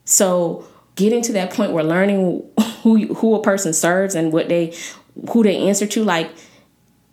So 0.05 0.67
getting 0.95 1.21
to 1.23 1.33
that 1.33 1.53
point 1.53 1.73
where 1.73 1.83
learning 1.83 2.43
who 2.81 3.13
who 3.13 3.35
a 3.35 3.41
person 3.41 3.73
serves 3.73 4.15
and 4.15 4.33
what 4.33 4.49
they 4.49 4.75
who 5.31 5.43
they 5.43 5.57
answer 5.57 5.85
to, 5.85 6.03
like 6.03 6.31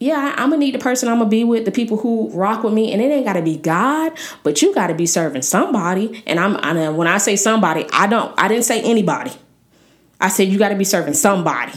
yeah, 0.00 0.34
I'm 0.37 0.50
gonna 0.50 0.58
need 0.58 0.74
the 0.74 0.78
person 0.78 1.08
I'm 1.08 1.18
gonna 1.18 1.28
be 1.28 1.42
with, 1.42 1.64
the 1.64 1.72
people 1.72 1.96
who 1.96 2.30
rock 2.30 2.62
with 2.62 2.72
me, 2.72 2.92
and 2.92 3.02
it 3.02 3.06
ain't 3.06 3.26
gotta 3.26 3.42
be 3.42 3.56
God, 3.56 4.12
but 4.44 4.62
you 4.62 4.72
gotta 4.72 4.94
be 4.94 5.06
serving 5.06 5.42
somebody. 5.42 6.22
And 6.26 6.38
I'm, 6.38 6.56
I 6.56 6.88
when 6.90 7.08
I 7.08 7.18
say 7.18 7.34
somebody, 7.34 7.84
I 7.92 8.06
don't, 8.06 8.32
I 8.38 8.46
didn't 8.46 8.64
say 8.64 8.80
anybody. 8.82 9.32
I 10.20 10.28
said 10.28 10.48
you 10.48 10.58
gotta 10.58 10.76
be 10.76 10.84
serving 10.84 11.14
somebody. 11.14 11.72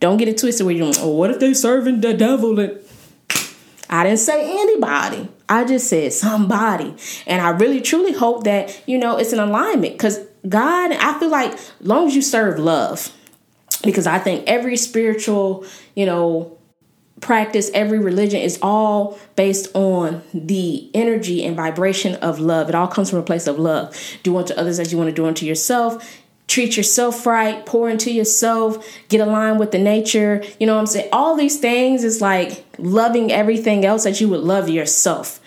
Don't 0.00 0.16
get 0.16 0.28
it 0.28 0.38
twisted 0.38 0.66
where 0.66 0.74
you're. 0.74 0.92
oh, 0.98 1.10
what 1.10 1.30
if 1.30 1.38
they 1.38 1.54
serving 1.54 2.00
the 2.00 2.14
devil? 2.14 2.58
And 2.58 2.78
I 3.88 4.04
didn't 4.04 4.18
say 4.18 4.60
anybody. 4.60 5.28
I 5.48 5.64
just 5.64 5.88
said 5.88 6.12
somebody, 6.12 6.94
and 7.26 7.40
I 7.40 7.50
really 7.50 7.80
truly 7.80 8.12
hope 8.12 8.44
that 8.44 8.82
you 8.88 8.98
know 8.98 9.16
it's 9.16 9.32
an 9.32 9.38
alignment 9.38 9.94
because 9.94 10.18
God, 10.48 10.90
I 10.90 11.18
feel 11.20 11.30
like 11.30 11.56
long 11.80 12.08
as 12.08 12.16
you 12.16 12.22
serve 12.22 12.58
love, 12.58 13.12
because 13.84 14.08
I 14.08 14.18
think 14.18 14.44
every 14.48 14.76
spiritual, 14.76 15.64
you 15.94 16.04
know 16.04 16.57
practice, 17.20 17.70
every 17.74 17.98
religion 17.98 18.40
is 18.40 18.58
all 18.62 19.18
based 19.36 19.74
on 19.74 20.22
the 20.32 20.90
energy 20.94 21.44
and 21.44 21.56
vibration 21.56 22.14
of 22.16 22.38
love. 22.38 22.68
It 22.68 22.74
all 22.74 22.88
comes 22.88 23.10
from 23.10 23.18
a 23.18 23.22
place 23.22 23.46
of 23.46 23.58
love. 23.58 23.96
Do 24.22 24.36
unto 24.36 24.54
others 24.54 24.78
as 24.78 24.92
you 24.92 24.98
want 24.98 25.08
to 25.10 25.14
do 25.14 25.26
unto 25.26 25.46
yourself. 25.46 26.20
Treat 26.46 26.78
yourself 26.78 27.26
right, 27.26 27.66
pour 27.66 27.90
into 27.90 28.10
yourself, 28.10 28.86
get 29.08 29.20
aligned 29.20 29.58
with 29.58 29.70
the 29.70 29.78
nature. 29.78 30.42
You 30.58 30.66
know 30.66 30.74
what 30.74 30.80
I'm 30.80 30.86
saying? 30.86 31.10
All 31.12 31.36
these 31.36 31.60
things 31.60 32.04
is 32.04 32.22
like 32.22 32.64
loving 32.78 33.30
everything 33.30 33.84
else 33.84 34.04
that 34.04 34.20
you 34.20 34.28
would 34.30 34.40
love 34.40 34.68
yourself. 34.68 35.40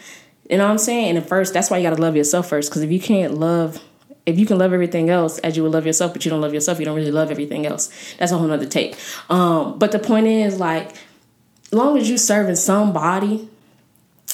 You 0.48 0.58
know 0.58 0.66
what 0.66 0.72
I'm 0.72 0.78
saying? 0.78 1.18
And 1.18 1.28
first, 1.28 1.54
that's 1.54 1.72
why 1.72 1.78
you 1.78 1.84
got 1.90 1.96
to 1.96 2.02
love 2.02 2.16
yourself 2.16 2.50
first. 2.50 2.70
Because 2.70 2.84
if 2.84 2.92
you 2.92 3.00
can't 3.00 3.36
love 3.36 3.82
if 4.26 4.38
you 4.38 4.46
can 4.46 4.60
love 4.60 4.72
everything 4.72 5.10
else 5.10 5.40
as 5.40 5.58
you 5.58 5.64
would 5.64 5.72
love 5.72 5.86
yourself, 5.86 6.14
but 6.14 6.24
you 6.26 6.30
don't 6.30 6.42
love 6.42 6.54
yourself, 6.54 6.80
you 6.80 6.86
don't 6.86 6.96
really 6.96 7.12
love 7.12 7.32
everything 7.32 7.66
else. 7.66 7.90
That's 8.20 8.32
a 8.32 8.38
whole 8.38 8.48
nother 8.48 8.68
take. 8.68 8.96
Um, 9.30 9.80
but 9.80 9.92
the 9.92 10.00
point 10.00 10.28
is, 10.28 10.60
like, 10.60 10.94
long 11.72 11.98
as 11.98 12.10
you 12.10 12.18
serving 12.18 12.56
somebody 12.56 13.48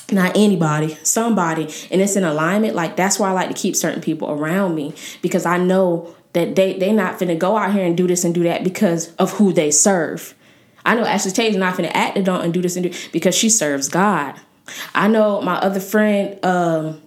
not 0.09 0.31
anybody 0.37 0.97
somebody 1.03 1.63
and 1.91 2.01
it's 2.01 2.15
in 2.15 2.23
alignment 2.23 2.73
like 2.75 2.95
that's 2.95 3.19
why 3.19 3.29
i 3.29 3.31
like 3.33 3.49
to 3.49 3.53
keep 3.53 3.75
certain 3.75 4.01
people 4.01 4.31
around 4.31 4.73
me 4.73 4.93
because 5.21 5.45
i 5.45 5.57
know 5.57 6.15
that 6.37 6.55
they 6.55 6.77
they 6.77 6.91
not 6.91 7.19
finna 7.19 7.37
go 7.37 7.57
out 7.57 7.73
here 7.73 7.83
and 7.83 7.97
do 7.97 8.05
this 8.05 8.23
and 8.23 8.35
do 8.35 8.43
that 8.43 8.63
because 8.63 9.13
of 9.15 9.31
who 9.33 9.51
they 9.51 9.71
serve. 9.71 10.35
I 10.85 10.93
know 10.93 11.03
ashley 11.03 11.31
tate's 11.31 11.57
not 11.57 11.75
finna 11.75 11.91
act 11.93 12.15
the 12.15 12.21
don't 12.21 12.43
and 12.43 12.53
do 12.53 12.61
this 12.61 12.75
and 12.75 12.91
do 12.91 12.99
because 13.11 13.33
she 13.35 13.49
serves 13.49 13.89
god. 13.89 14.39
I 14.93 15.07
know 15.07 15.41
my 15.41 15.55
other 15.55 15.79
friend 15.79 16.43
um 16.45 17.01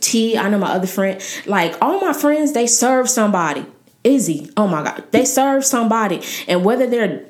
t 0.00 0.36
i 0.36 0.48
know 0.50 0.58
my 0.58 0.72
other 0.72 0.86
friend 0.86 1.22
like 1.46 1.74
all 1.80 2.00
my 2.00 2.12
friends 2.12 2.52
they 2.52 2.66
serve 2.66 3.08
somebody. 3.08 3.64
Izzy 4.04 4.50
oh 4.58 4.66
my 4.66 4.82
god 4.82 5.04
they 5.10 5.24
serve 5.24 5.64
somebody. 5.64 6.20
And 6.46 6.62
whether 6.62 6.86
they're 6.86 7.24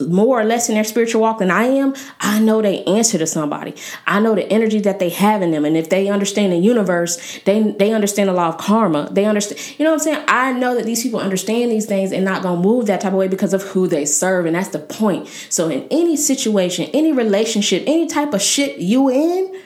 more 0.00 0.40
or 0.40 0.44
less 0.44 0.68
in 0.68 0.74
their 0.74 0.84
spiritual 0.84 1.22
walk 1.22 1.38
than 1.38 1.50
I 1.50 1.64
am, 1.64 1.94
I 2.20 2.38
know 2.38 2.60
they 2.60 2.84
answer 2.84 3.16
to 3.18 3.26
somebody. 3.26 3.74
I 4.06 4.20
know 4.20 4.34
the 4.34 4.50
energy 4.52 4.80
that 4.80 4.98
they 4.98 5.08
have 5.08 5.40
in 5.42 5.52
them. 5.52 5.64
And 5.64 5.76
if 5.76 5.88
they 5.88 6.08
understand 6.08 6.52
the 6.52 6.58
universe, 6.58 7.40
they 7.44 7.62
they 7.62 7.92
understand 7.92 8.28
the 8.28 8.34
law 8.34 8.48
of 8.48 8.58
karma. 8.58 9.08
They 9.10 9.24
understand, 9.24 9.60
you 9.78 9.84
know 9.84 9.92
what 9.92 10.00
I'm 10.00 10.04
saying? 10.04 10.24
I 10.28 10.52
know 10.52 10.74
that 10.74 10.84
these 10.84 11.02
people 11.02 11.20
understand 11.20 11.70
these 11.70 11.86
things 11.86 12.12
and 12.12 12.24
not 12.24 12.42
gonna 12.42 12.60
move 12.60 12.86
that 12.86 13.00
type 13.00 13.12
of 13.12 13.18
way 13.18 13.28
because 13.28 13.54
of 13.54 13.62
who 13.62 13.86
they 13.86 14.04
serve. 14.04 14.46
And 14.46 14.54
that's 14.54 14.68
the 14.68 14.78
point. 14.78 15.28
So 15.48 15.68
in 15.68 15.86
any 15.90 16.16
situation, 16.16 16.90
any 16.92 17.12
relationship, 17.12 17.82
any 17.86 18.06
type 18.06 18.34
of 18.34 18.42
shit 18.42 18.78
you 18.78 19.08
in, 19.08 19.62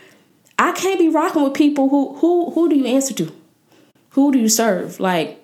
I 0.58 0.72
can't 0.72 0.98
be 0.98 1.08
rocking 1.08 1.42
with 1.42 1.54
people 1.54 1.88
who 1.88 2.14
who 2.16 2.50
who 2.50 2.68
do 2.68 2.76
you 2.76 2.86
answer 2.86 3.14
to? 3.14 3.32
Who 4.10 4.32
do 4.32 4.38
you 4.38 4.48
serve? 4.48 5.00
Like 5.00 5.39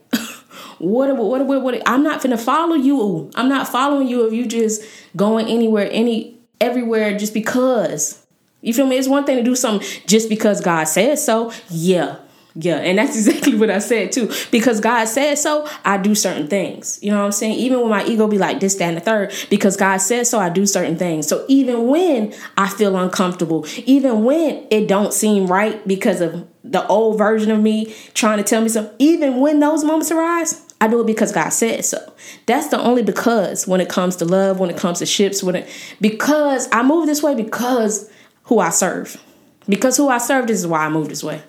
what, 0.79 1.17
what, 1.17 1.47
what, 1.47 1.63
what, 1.63 1.83
I'm 1.87 2.03
not 2.03 2.23
gonna 2.23 2.39
follow 2.39 2.75
you. 2.75 3.31
I'm 3.35 3.49
not 3.49 3.69
following 3.69 4.09
you 4.09 4.27
if 4.27 4.33
you 4.33 4.47
just 4.47 4.83
going 5.17 5.47
anywhere, 5.47 5.89
any, 5.91 6.39
everywhere 6.61 7.17
just 7.17 7.35
because. 7.35 8.27
You 8.63 8.75
feel 8.75 8.87
me? 8.87 8.97
It's 8.97 9.09
one 9.09 9.25
thing 9.25 9.37
to 9.37 9.43
do 9.43 9.55
something 9.55 9.87
just 10.07 10.29
because 10.29 10.61
God 10.61 10.85
said 10.85 11.19
so. 11.19 11.53
Yeah. 11.71 12.17
Yeah, 12.59 12.77
and 12.77 12.99
that's 12.99 13.15
exactly 13.27 13.55
what 13.55 13.71
I 13.71 13.79
said 13.79 14.13
too. 14.13 14.33
Because 14.51 14.81
God 14.81 15.05
said 15.07 15.37
so, 15.37 15.69
I 15.85 15.99
do 15.99 16.15
certain 16.15 16.49
things. 16.49 16.99
You 17.03 17.11
know 17.11 17.19
what 17.19 17.27
I'm 17.27 17.33
saying? 17.33 17.59
Even 17.59 17.81
when 17.81 17.91
my 17.91 18.05
ego 18.05 18.27
be 18.27 18.39
like 18.39 18.61
this, 18.61 18.75
that, 18.77 18.89
and 18.89 18.97
the 18.97 19.01
third, 19.01 19.33
because 19.51 19.77
God 19.77 19.99
said 19.99 20.27
so, 20.27 20.39
I 20.39 20.49
do 20.49 20.67
certain 20.67 20.97
things. 20.97 21.27
So 21.29 21.45
even 21.49 21.87
when 21.87 22.35
I 22.57 22.69
feel 22.69 22.97
uncomfortable, 22.97 23.67
even 23.85 24.25
when 24.25 24.67
it 24.71 24.89
don't 24.89 25.13
seem 25.13 25.47
right 25.47 25.87
because 25.87 26.21
of 26.21 26.47
the 26.65 26.87
old 26.89 27.19
version 27.19 27.51
of 27.51 27.61
me 27.61 27.95
trying 28.15 28.39
to 28.39 28.45
tell 28.45 28.63
me 28.63 28.69
something, 28.69 28.95
even 28.99 29.39
when 29.41 29.61
those 29.61 29.85
moments 29.85 30.11
arise, 30.11 30.63
I 30.81 30.89
do 30.89 31.01
it 31.01 31.07
because 31.07 31.33
God 31.33 31.51
said 31.51 31.85
so. 31.85 32.13
That's 32.47 32.69
the 32.69 32.79
only 32.79 33.03
because 33.03 33.67
when 33.67 33.81
it 33.81 33.89
comes 33.89 34.17
to 34.17 34.25
love, 34.25 34.61
when 34.61 34.71
it 34.71 34.77
comes 34.77 34.99
to 34.99 35.07
ships, 35.07 35.43
when 35.43 35.57
it 35.57 35.69
because 36.01 36.69
I 36.71 36.83
move 36.83 37.07
this 37.07 37.23
way 37.23 37.35
because 37.35 38.11
who 38.45 38.59
I 38.59 38.71
serve. 38.71 39.23
Because 39.69 39.97
who 39.97 40.09
I 40.09 40.19
serve, 40.19 40.47
this 40.47 40.59
is 40.59 40.67
why 40.67 40.85
I 40.85 40.89
move 40.89 41.09
this 41.09 41.25
way. 41.25 41.43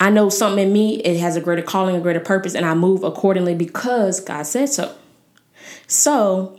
I 0.00 0.10
know 0.10 0.30
something 0.30 0.66
in 0.66 0.72
me, 0.72 0.96
it 0.96 1.20
has 1.20 1.36
a 1.36 1.40
greater 1.40 1.62
calling, 1.62 1.94
a 1.94 2.00
greater 2.00 2.18
purpose, 2.18 2.56
and 2.56 2.66
I 2.66 2.74
move 2.74 3.04
accordingly 3.04 3.54
because 3.54 4.18
God 4.18 4.42
said 4.44 4.68
so. 4.68 4.92
So 5.86 6.58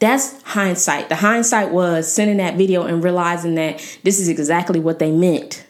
that's 0.00 0.42
hindsight. 0.42 1.10
The 1.10 1.16
hindsight 1.16 1.70
was 1.70 2.12
sending 2.12 2.38
that 2.38 2.56
video 2.56 2.84
and 2.84 3.04
realizing 3.04 3.54
that 3.54 3.78
this 4.02 4.18
is 4.18 4.28
exactly 4.28 4.80
what 4.80 4.98
they 4.98 5.12
meant 5.12 5.64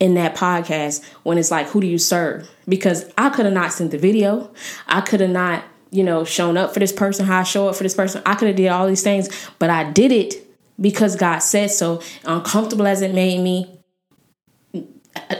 in 0.00 0.14
that 0.14 0.36
podcast 0.36 1.04
when 1.22 1.38
it's 1.38 1.50
like, 1.50 1.68
who 1.68 1.80
do 1.80 1.86
you 1.86 1.98
serve? 1.98 2.48
Because 2.68 3.10
I 3.18 3.30
could 3.30 3.44
have 3.44 3.54
not 3.54 3.72
sent 3.72 3.90
the 3.90 3.98
video. 3.98 4.52
I 4.86 5.00
could 5.00 5.20
have 5.20 5.30
not, 5.30 5.64
you 5.90 6.04
know, 6.04 6.24
shown 6.24 6.56
up 6.56 6.72
for 6.72 6.80
this 6.80 6.92
person, 6.92 7.26
how 7.26 7.40
I 7.40 7.42
show 7.42 7.68
up 7.68 7.76
for 7.76 7.82
this 7.82 7.94
person. 7.94 8.22
I 8.24 8.34
could 8.34 8.48
have 8.48 8.56
did 8.56 8.68
all 8.68 8.86
these 8.86 9.02
things, 9.02 9.28
but 9.58 9.70
I 9.70 9.90
did 9.90 10.12
it 10.12 10.46
because 10.80 11.16
God 11.16 11.38
said 11.38 11.70
so. 11.70 12.02
Uncomfortable 12.24 12.86
as 12.86 13.02
it 13.02 13.14
made 13.14 13.40
me, 13.40 13.80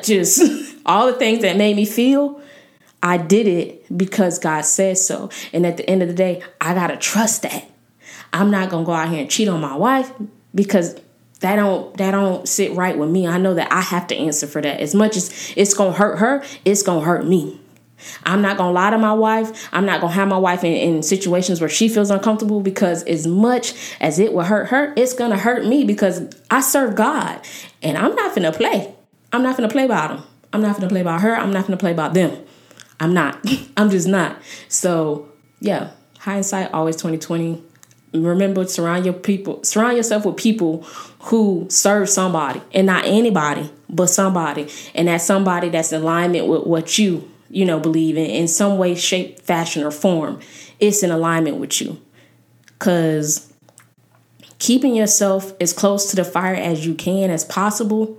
just 0.03 0.43
all 0.87 1.07
the 1.07 1.13
things 1.15 1.43
that 1.43 1.57
made 1.57 1.77
me 1.77 1.85
feel, 1.85 2.41
I 3.03 3.17
did 3.17 3.47
it 3.47 3.97
because 3.97 4.39
God 4.39 4.63
said 4.63 4.99
so. 4.99 5.31
And 5.53 5.65
at 5.65 5.77
the 5.77 5.89
end 5.89 6.03
of 6.03 6.09
the 6.09 6.15
day, 6.15 6.43
I 6.61 6.75
gotta 6.75 6.97
trust 6.97 7.43
that. 7.43 7.71
I'm 8.33 8.51
not 8.51 8.71
gonna 8.71 8.85
go 8.85 8.93
out 8.93 9.09
here 9.09 9.21
and 9.21 9.31
cheat 9.31 9.49
on 9.49 9.61
my 9.61 9.77
wife 9.77 10.13
because 10.55 11.01
that 11.41 11.57
don't 11.57 11.97
that 11.99 12.11
don't 12.11 12.49
sit 12.49 12.75
right 12.75 12.97
with 12.97 13.11
me. 13.11 13.27
I 13.27 13.39
know 13.39 13.55
that 13.55 13.73
I 13.73 13.81
have 13.81 14.07
to 14.09 14.17
answer 14.17 14.47
for 14.47 14.61
that. 14.61 14.81
As 14.81 14.95
much 14.95 15.17
as 15.17 15.53
it's 15.57 15.75
gonna 15.75 15.93
hurt 15.93 16.19
her, 16.19 16.45
it's 16.65 16.83
gonna 16.83 17.05
hurt 17.05 17.27
me. 17.27 17.61
I'm 18.25 18.43
not 18.43 18.57
gonna 18.57 18.73
lie 18.73 18.91
to 18.91 18.99
my 18.99 19.13
wife. 19.13 19.69
I'm 19.73 19.85
not 19.85 20.01
gonna 20.01 20.13
have 20.13 20.29
my 20.29 20.39
wife 20.39 20.65
in, 20.65 20.73
in, 20.73 21.03
situations 21.03 21.61
where 21.61 21.71
she 21.71 21.89
feels 21.89 22.11
uncomfortable 22.11 22.61
because 22.61 23.03
as 23.05 23.27
much 23.27 23.75
as 24.01 24.19
it 24.19 24.33
will 24.33 24.45
hurt 24.45 24.69
her, 24.69 24.93
it's 24.97 25.15
gonna 25.15 25.39
hurt 25.39 25.65
me 25.65 25.85
because 25.85 26.33
I 26.51 26.61
serve 26.61 26.95
God 26.95 27.41
and 27.83 27.97
I'm 27.97 28.15
not 28.15 28.35
gonna 28.35 28.53
play. 28.53 28.95
I'm 29.33 29.43
not 29.43 29.57
gonna 29.57 29.69
play 29.69 29.85
about 29.85 30.11
them. 30.11 30.25
I'm 30.53 30.63
not 30.63 30.77
gonna 30.77 30.89
play 30.89 31.01
about 31.01 31.21
her. 31.23 31.35
I'm 31.35 31.53
not 31.53 31.67
gonna 31.67 31.77
play 31.77 31.93
about 31.93 32.15
them. 32.15 32.45
I'm 33.01 33.15
not. 33.15 33.45
I'm 33.77 33.91
just 33.91 34.09
not. 34.09 34.41
So 34.69 35.29
yeah, 35.61 35.91
hindsight 36.19 36.73
always 36.73 36.97
2020 36.97 37.63
remember 38.13 38.67
surround 38.67 39.05
your 39.05 39.15
people 39.15 39.63
surround 39.63 39.97
yourself 39.97 40.25
with 40.25 40.37
people 40.37 40.83
who 41.21 41.67
serve 41.69 42.09
somebody 42.09 42.61
and 42.73 42.87
not 42.87 43.05
anybody 43.05 43.71
but 43.91 44.07
somebody 44.07 44.67
and 44.95 45.09
that 45.09 45.21
somebody 45.21 45.69
that's 45.69 45.93
in 45.93 46.01
alignment 46.01 46.47
with 46.47 46.65
what 46.65 46.99
you 46.99 47.29
you 47.51 47.65
know 47.65 47.79
believe 47.79 48.17
in 48.17 48.27
in 48.27 48.49
some 48.49 48.79
way 48.79 48.95
shape 48.95 49.41
fashion 49.41 49.85
or 49.85 49.91
form 49.91 50.41
it's 50.81 51.03
in 51.03 51.11
alignment 51.11 51.57
with 51.57 51.81
you. 51.81 52.01
Because 52.67 53.53
keeping 54.59 54.95
yourself 54.95 55.53
as 55.61 55.73
close 55.73 56.11
to 56.11 56.17
the 56.17 56.25
fire 56.25 56.55
as 56.55 56.87
you 56.87 56.95
can 56.95 57.31
as 57.31 57.45
possible 57.45 58.19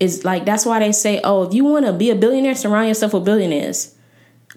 is 0.00 0.24
like 0.24 0.44
that's 0.44 0.66
why 0.66 0.78
they 0.78 0.92
say 0.92 1.20
oh 1.22 1.44
if 1.44 1.54
you 1.54 1.64
want 1.64 1.84
to 1.86 1.92
be 1.92 2.10
a 2.10 2.14
billionaire 2.14 2.54
surround 2.54 2.88
yourself 2.88 3.12
with 3.12 3.24
billionaires 3.24 3.94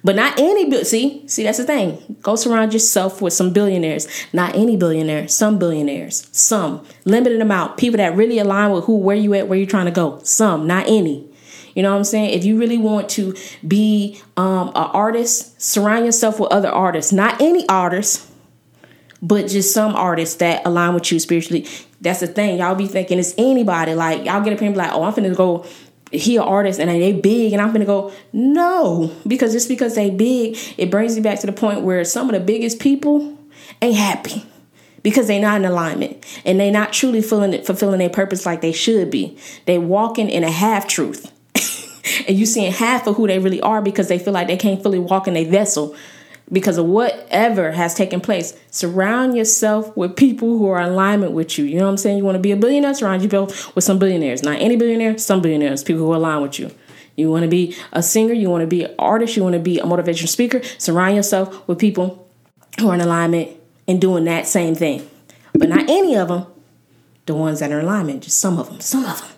But 0.03 0.15
not 0.15 0.39
any 0.39 0.83
see, 0.83 1.27
see 1.27 1.43
that's 1.43 1.57
the 1.57 1.63
thing. 1.63 2.17
Go 2.21 2.35
surround 2.35 2.73
yourself 2.73 3.21
with 3.21 3.33
some 3.33 3.51
billionaires. 3.51 4.07
Not 4.31 4.55
any 4.55 4.77
billionaire, 4.77 5.27
some 5.27 5.57
billionaires. 5.59 6.29
Some 6.31 6.85
limited 7.05 7.41
amount. 7.41 7.77
People 7.77 7.97
that 7.97 8.15
really 8.15 8.39
align 8.39 8.71
with 8.71 8.85
who 8.85 8.97
where 8.97 9.15
you 9.15 9.33
at, 9.33 9.47
where 9.47 9.57
you're 9.57 9.67
trying 9.67 9.85
to 9.85 9.91
go. 9.91 10.19
Some, 10.23 10.67
not 10.67 10.87
any. 10.87 11.27
You 11.73 11.83
know 11.83 11.91
what 11.91 11.97
I'm 11.97 12.03
saying? 12.05 12.31
If 12.31 12.43
you 12.43 12.57
really 12.57 12.77
want 12.77 13.09
to 13.09 13.35
be 13.67 14.19
um, 14.35 14.69
an 14.69 14.89
artist, 14.93 15.61
surround 15.61 16.05
yourself 16.05 16.39
with 16.39 16.51
other 16.51 16.69
artists. 16.69 17.11
Not 17.11 17.39
any 17.39 17.67
artists, 17.69 18.31
but 19.21 19.47
just 19.47 19.73
some 19.73 19.95
artists 19.95 20.35
that 20.37 20.65
align 20.65 20.93
with 20.93 21.11
you 21.11 21.19
spiritually. 21.19 21.67
That's 22.01 22.19
the 22.19 22.27
thing. 22.27 22.59
Y'all 22.59 22.75
be 22.75 22.87
thinking 22.87 23.19
it's 23.19 23.35
anybody. 23.37 23.93
Like 23.93 24.25
y'all 24.25 24.43
get 24.43 24.53
a 24.53 24.55
opinion 24.55 24.75
like, 24.75 24.91
oh, 24.93 25.03
I'm 25.03 25.13
finna 25.13 25.35
go 25.35 25.65
he 26.11 26.37
an 26.37 26.43
artist 26.43 26.79
and 26.79 26.89
they 26.89 27.13
big 27.13 27.53
and 27.53 27.61
I'm 27.61 27.71
gonna 27.71 27.85
go 27.85 28.11
no 28.33 29.13
because 29.25 29.51
just 29.51 29.67
because 29.67 29.95
they 29.95 30.09
big 30.09 30.57
it 30.77 30.89
brings 30.89 31.15
me 31.15 31.21
back 31.21 31.39
to 31.41 31.47
the 31.47 31.53
point 31.53 31.81
where 31.81 32.03
some 32.05 32.29
of 32.29 32.33
the 32.33 32.39
biggest 32.39 32.79
people 32.79 33.37
ain't 33.81 33.95
happy 33.95 34.45
because 35.03 35.27
they 35.27 35.39
not 35.39 35.61
in 35.61 35.65
alignment 35.65 36.25
and 36.45 36.59
they 36.59 36.71
not 36.71 36.91
truly 36.91 37.21
fulfilling 37.21 37.53
it, 37.53 37.65
fulfilling 37.65 37.99
their 37.99 38.09
purpose 38.09 38.45
like 38.45 38.61
they 38.61 38.71
should 38.71 39.09
be. 39.09 39.37
They 39.65 39.77
walking 39.77 40.29
in 40.29 40.43
a 40.43 40.51
half 40.51 40.87
truth 40.87 41.31
and 42.27 42.37
you 42.37 42.45
seeing 42.45 42.71
half 42.71 43.07
of 43.07 43.15
who 43.15 43.27
they 43.27 43.39
really 43.39 43.61
are 43.61 43.81
because 43.81 44.07
they 44.07 44.19
feel 44.19 44.33
like 44.33 44.47
they 44.47 44.57
can't 44.57 44.81
fully 44.83 44.99
walk 44.99 45.27
in 45.27 45.37
a 45.37 45.45
vessel 45.45 45.95
because 46.51 46.77
of 46.77 46.85
whatever 46.85 47.71
has 47.71 47.93
taken 47.93 48.21
place. 48.21 48.57
Surround 48.71 49.35
yourself 49.35 49.95
with 49.97 50.15
people 50.15 50.57
who 50.57 50.67
are 50.69 50.79
in 50.81 50.89
alignment 50.89 51.33
with 51.33 51.57
you. 51.57 51.65
You 51.65 51.79
know 51.79 51.85
what 51.85 51.91
I'm 51.91 51.97
saying? 51.97 52.17
You 52.17 52.23
want 52.23 52.35
to 52.35 52.41
be 52.41 52.51
a 52.51 52.55
billionaire? 52.55 52.93
Surround 52.93 53.21
yourself 53.21 53.75
with 53.75 53.83
some 53.83 53.99
billionaires. 53.99 54.43
Not 54.43 54.59
any 54.59 54.75
billionaire, 54.75 55.17
some 55.17 55.41
billionaires, 55.41 55.83
people 55.83 56.05
who 56.05 56.15
align 56.15 56.41
with 56.41 56.59
you. 56.59 56.71
You 57.15 57.31
want 57.31 57.43
to 57.43 57.49
be 57.49 57.75
a 57.91 58.03
singer, 58.03 58.33
you 58.33 58.49
want 58.49 58.61
to 58.61 58.67
be 58.67 58.83
an 58.83 58.95
artist, 58.99 59.35
you 59.35 59.43
want 59.43 59.53
to 59.53 59.59
be 59.59 59.79
a 59.79 59.83
motivational 59.83 60.29
speaker. 60.29 60.61
Surround 60.77 61.15
yourself 61.15 61.67
with 61.67 61.79
people 61.79 62.29
who 62.79 62.89
are 62.89 62.95
in 62.95 63.01
alignment 63.01 63.51
and 63.87 63.99
doing 63.99 64.25
that 64.25 64.47
same 64.47 64.75
thing. 64.75 65.09
But 65.53 65.69
not 65.69 65.89
any 65.89 66.15
of 66.15 66.27
them, 66.27 66.45
the 67.25 67.33
ones 67.33 67.59
that 67.59 67.71
are 67.71 67.79
in 67.79 67.85
alignment, 67.85 68.23
just 68.23 68.39
some 68.39 68.59
of 68.59 68.69
them, 68.69 68.79
some 68.79 69.03
of 69.03 69.19
them. 69.19 69.31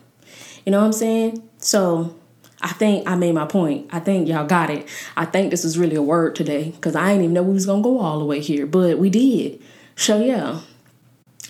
You 0.65 0.73
know 0.73 0.79
what 0.79 0.87
I'm 0.87 0.93
saying? 0.93 1.49
So 1.57 2.18
I 2.61 2.69
think 2.69 3.07
I 3.07 3.15
made 3.15 3.33
my 3.33 3.45
point. 3.45 3.87
I 3.91 3.99
think 3.99 4.27
y'all 4.27 4.45
got 4.45 4.69
it. 4.69 4.87
I 5.15 5.25
think 5.25 5.51
this 5.51 5.63
is 5.63 5.77
really 5.77 5.95
a 5.95 6.01
word 6.01 6.35
today 6.35 6.71
because 6.71 6.95
I 6.95 7.09
didn't 7.09 7.23
even 7.23 7.33
know 7.33 7.43
we 7.43 7.53
was 7.53 7.65
gonna 7.65 7.81
go 7.81 7.99
all 7.99 8.19
the 8.19 8.25
way 8.25 8.41
here, 8.41 8.65
but 8.65 8.97
we 8.97 9.09
did. 9.09 9.61
So 9.95 10.21
yeah, 10.21 10.59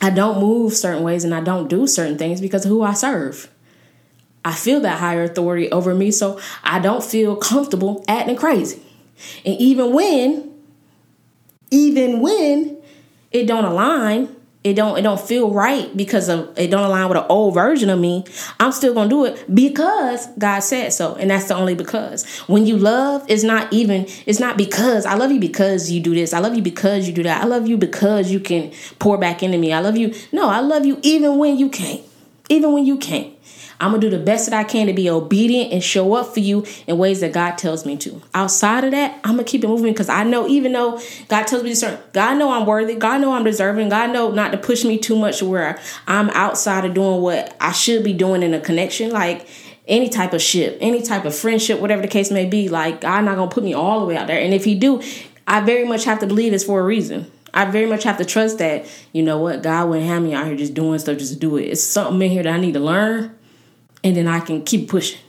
I 0.02 0.12
don't 0.12 0.40
move 0.40 0.74
certain 0.74 1.04
ways 1.04 1.24
and 1.24 1.34
I 1.34 1.42
don't 1.42 1.68
do 1.68 1.88
certain 1.88 2.18
things 2.18 2.42
because 2.42 2.66
of 2.66 2.70
who 2.70 2.84
I 2.84 2.94
serve. 2.94 3.50
I 4.46 4.54
feel 4.54 4.80
that 4.82 5.00
higher 5.00 5.24
authority 5.24 5.70
over 5.72 5.94
me, 5.94 6.12
so 6.12 6.40
I 6.64 6.80
don't 6.80 7.04
feel 7.04 7.36
comfortable 7.36 8.06
acting 8.08 8.38
crazy. 8.38 8.82
And 9.46 9.56
even 9.60 9.94
when, 9.94 10.54
even 11.72 12.22
when 12.22 12.78
it 13.32 13.46
don't 13.48 13.66
align, 13.66 14.36
it 14.64 14.74
don't 14.74 14.98
it 14.98 15.04
don't 15.04 15.20
feel 15.20 15.52
right 15.52 15.96
because 15.96 16.28
of 16.28 16.58
it 16.58 16.70
don't 16.70 16.84
align 16.84 17.08
with 17.08 17.18
an 17.18 17.26
old 17.30 17.54
version 17.54 17.90
of 17.90 17.98
me 17.98 18.26
i'm 18.60 18.74
still 18.74 18.94
gonna 18.94 19.10
do 19.10 19.24
it 19.24 19.46
because 19.54 20.28
god 20.38 20.60
said 20.60 20.92
so 20.92 21.16
and 21.16 21.30
that's 21.32 21.48
the 21.48 21.56
only 21.56 21.76
because. 21.76 22.28
When 22.48 22.66
you 22.66 22.78
love 22.78 23.26
it's 23.30 23.44
not 23.44 23.72
even 23.72 24.06
it's 24.26 24.40
not 24.40 24.58
because 24.58 25.06
i 25.06 25.14
love 25.14 25.32
you 25.32 25.40
because 25.40 25.90
you 25.90 26.02
do 26.02 26.14
this 26.14 26.34
i 26.34 26.40
love 26.40 26.56
you 26.56 26.62
because 26.62 27.08
you 27.08 27.14
do 27.14 27.24
that 27.24 27.42
i 27.42 27.46
love 27.46 27.68
you 27.68 27.78
because 27.78 28.32
you 28.32 28.40
can 28.40 28.72
pour 29.00 29.18
back 29.18 29.44
into 29.44 29.58
me 29.58 29.72
i 29.72 29.80
love 29.80 29.98
you 29.98 30.14
no 30.32 30.50
i 30.50 30.60
love 30.60 30.86
you 30.86 31.00
even 31.04 31.38
when 31.38 31.58
you 31.58 31.70
can't 31.70 32.02
even 32.50 32.74
when 32.74 32.86
you 32.86 32.98
can't 32.98 33.34
I'm 33.82 33.92
gonna 33.92 34.02
do 34.02 34.10
the 34.10 34.20
best 34.20 34.50
that 34.50 34.58
I 34.58 34.66
can 34.66 34.88
to 34.88 34.94
be 34.94 35.10
obedient 35.10 35.72
and 35.72 35.82
show 35.82 36.14
up 36.14 36.34
for 36.34 36.42
you 36.42 36.66
in 36.86 36.98
ways 36.98 37.22
that 37.22 37.32
God 37.32 37.58
tells 37.58 37.86
me 37.86 37.96
to. 37.98 38.22
Outside 38.34 38.84
of 38.84 38.92
that, 38.92 39.20
I'm 39.24 39.36
gonna 39.36 39.46
keep 39.46 39.64
it 39.64 39.68
moving 39.68 39.94
because 39.94 40.10
I 40.10 40.24
know 40.24 40.48
even 40.48 40.74
though 40.74 41.00
God 41.30 41.48
tells 41.48 41.64
me 41.64 41.70
to 41.70 41.76
certain, 41.76 42.00
God 42.12 42.38
know 42.38 42.52
I'm 42.52 42.66
worthy, 42.66 42.96
God 42.96 43.22
know 43.22 43.34
I'm 43.34 43.46
deserving, 43.46 43.90
God 43.90 44.12
know 44.12 44.32
not 44.32 44.52
to 44.52 44.58
push 44.58 44.84
me 44.84 44.98
too 44.98 45.16
much 45.16 45.42
where 45.42 45.80
I'm 46.08 46.30
outside 46.32 46.84
of 46.84 46.94
doing 46.94 47.22
what 47.22 47.56
I 47.62 47.72
should 47.72 48.04
be 48.04 48.14
doing 48.14 48.44
in 48.44 48.54
a 48.54 48.60
connection. 48.60 49.12
Like 49.12 49.48
any 49.88 50.10
type 50.10 50.34
of 50.34 50.42
ship, 50.42 50.78
any 50.82 51.02
type 51.02 51.24
of 51.24 51.34
friendship, 51.34 51.80
whatever 51.80 52.02
the 52.02 52.08
case 52.08 52.32
may 52.32 52.46
be, 52.46 52.68
like 52.68 53.02
God 53.02 53.24
not 53.24 53.36
gonna 53.36 53.50
put 53.50 53.64
me 53.64 53.74
all 53.74 54.02
the 54.02 54.06
way 54.06 54.18
out 54.18 54.28
there. 54.28 54.40
And 54.40 54.54
if 54.54 54.66
He 54.66 54.76
do, 54.76 55.02
I 55.48 55.62
very 55.62 55.86
much 55.86 56.04
have 56.04 56.20
to 56.20 56.28
believe 56.28 56.54
it's 56.54 56.66
for 56.66 56.82
a 56.82 56.84
reason. 56.84 57.32
I 57.54 57.66
very 57.66 57.88
much 57.88 58.04
have 58.04 58.18
to 58.18 58.26
trust 58.26 58.60
that, 58.60 58.86
you 59.12 59.24
know 59.24 59.40
what, 59.40 59.64
God 59.64 59.90
wouldn't 59.90 60.06
have 60.06 60.22
me 60.22 60.34
out 60.34 60.46
here 60.46 60.56
just 60.56 60.74
doing 60.76 61.00
stuff 61.00 61.18
just 61.18 61.34
to 61.34 61.40
do 61.40 61.58
it. 61.58 61.64
It's 61.64 61.82
something 61.82 62.22
in 62.22 62.30
here 62.30 62.44
that 62.44 62.54
I 62.54 62.60
need 62.60 62.74
to 62.74 62.80
learn 62.80 63.36
and 64.04 64.16
then 64.16 64.28
I 64.28 64.40
can 64.40 64.64
keep 64.64 64.90
pushing. 64.90 65.20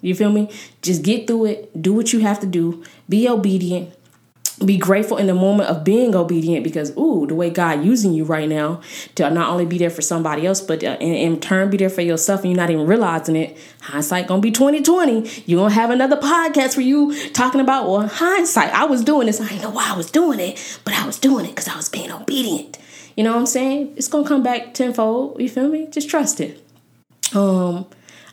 You 0.00 0.14
feel 0.14 0.30
me? 0.30 0.50
Just 0.82 1.02
get 1.02 1.26
through 1.26 1.46
it, 1.46 1.82
do 1.82 1.92
what 1.92 2.12
you 2.12 2.20
have 2.20 2.40
to 2.40 2.46
do, 2.46 2.84
be 3.08 3.28
obedient, 3.28 3.92
be 4.64 4.76
grateful 4.76 5.16
in 5.16 5.26
the 5.26 5.34
moment 5.34 5.68
of 5.68 5.84
being 5.84 6.14
obedient 6.14 6.64
because 6.64 6.96
ooh 6.96 7.26
the 7.26 7.34
way 7.34 7.48
god 7.50 7.84
using 7.84 8.12
you 8.12 8.24
right 8.24 8.48
now 8.48 8.80
to 9.14 9.28
not 9.30 9.50
only 9.50 9.64
be 9.64 9.78
there 9.78 9.90
for 9.90 10.02
somebody 10.02 10.46
else 10.46 10.60
but 10.60 10.82
uh, 10.82 10.96
in, 11.00 11.14
in, 11.14 11.40
turn 11.40 11.70
be 11.70 11.76
there 11.76 11.88
for 11.88 12.00
yourself 12.00 12.40
and 12.40 12.50
you're 12.50 12.56
not 12.56 12.70
even 12.70 12.86
realizing 12.86 13.36
it. 13.36 13.56
Hindsight 13.82 14.26
gonna 14.26 14.40
be 14.40 14.50
2020 14.50 15.44
you're 15.46 15.60
gonna 15.60 15.74
have 15.74 15.90
another 15.90 16.16
podcast 16.16 16.74
for 16.74 16.80
you 16.80 17.30
talking 17.30 17.60
about 17.60 17.88
well 17.88 18.08
hindsight. 18.08 18.72
I 18.72 18.84
was 18.84 19.04
doing 19.04 19.26
this. 19.26 19.40
I 19.40 19.48
didn't 19.48 19.62
know 19.62 19.70
why 19.70 19.90
i 19.90 19.96
was 19.96 20.10
doing 20.10 20.40
it 20.40 20.80
but 20.84 20.94
i 20.94 21.06
was 21.06 21.18
doing 21.18 21.44
it 21.44 21.50
because 21.50 21.68
i 21.68 21.76
was 21.76 21.88
being 21.88 22.10
obedient. 22.10 22.78
You 23.16 23.24
know 23.24 23.32
what 23.32 23.40
i'm 23.40 23.46
saying? 23.46 23.94
It's 23.96 24.08
gonna 24.08 24.26
come 24.26 24.42
back 24.42 24.74
tenfold. 24.74 25.40
You 25.40 25.48
feel 25.48 25.68
me? 25.68 25.86
Just 25.86 26.10
trust 26.10 26.40
it. 26.40 26.64
Um 27.34 27.86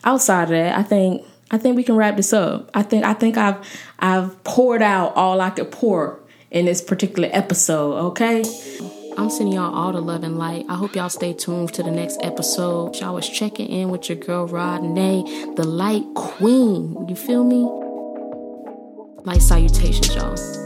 outside 0.06 0.44
of 0.44 0.48
that, 0.50 0.78
I 0.78 0.82
think 0.82 1.26
I 1.50 1.58
think 1.58 1.76
we 1.76 1.84
can 1.84 1.96
wrap 1.96 2.16
this 2.16 2.32
up. 2.32 2.70
I 2.72 2.82
think 2.82 3.04
I 3.04 3.12
think 3.12 3.36
I've 3.36 3.58
I've 3.98 4.42
poured 4.44 4.82
out 4.82 5.14
all 5.16 5.40
I 5.40 5.50
could 5.50 5.70
pour 5.70 6.20
in 6.50 6.64
this 6.64 6.80
particular 6.80 7.28
episode, 7.32 7.96
okay? 8.08 8.42
I'm 9.18 9.30
sending 9.30 9.54
y'all 9.54 9.74
all 9.74 9.92
the 9.92 10.00
love 10.00 10.24
and 10.24 10.38
light. 10.38 10.66
I 10.68 10.74
hope 10.74 10.94
y'all 10.94 11.08
stay 11.08 11.32
tuned 11.32 11.72
to 11.74 11.82
the 11.82 11.90
next 11.90 12.18
episode. 12.22 12.96
Y'all 12.96 13.14
was 13.14 13.28
checking 13.28 13.68
in 13.68 13.88
with 13.88 14.08
your 14.08 14.18
girl 14.18 14.46
Rodney, 14.46 15.22
the 15.56 15.64
light 15.64 16.04
queen. 16.14 17.08
You 17.08 17.16
feel 17.16 17.44
me? 17.44 17.62
Light 19.24 19.42
salutations, 19.42 20.14
y'all. 20.14 20.65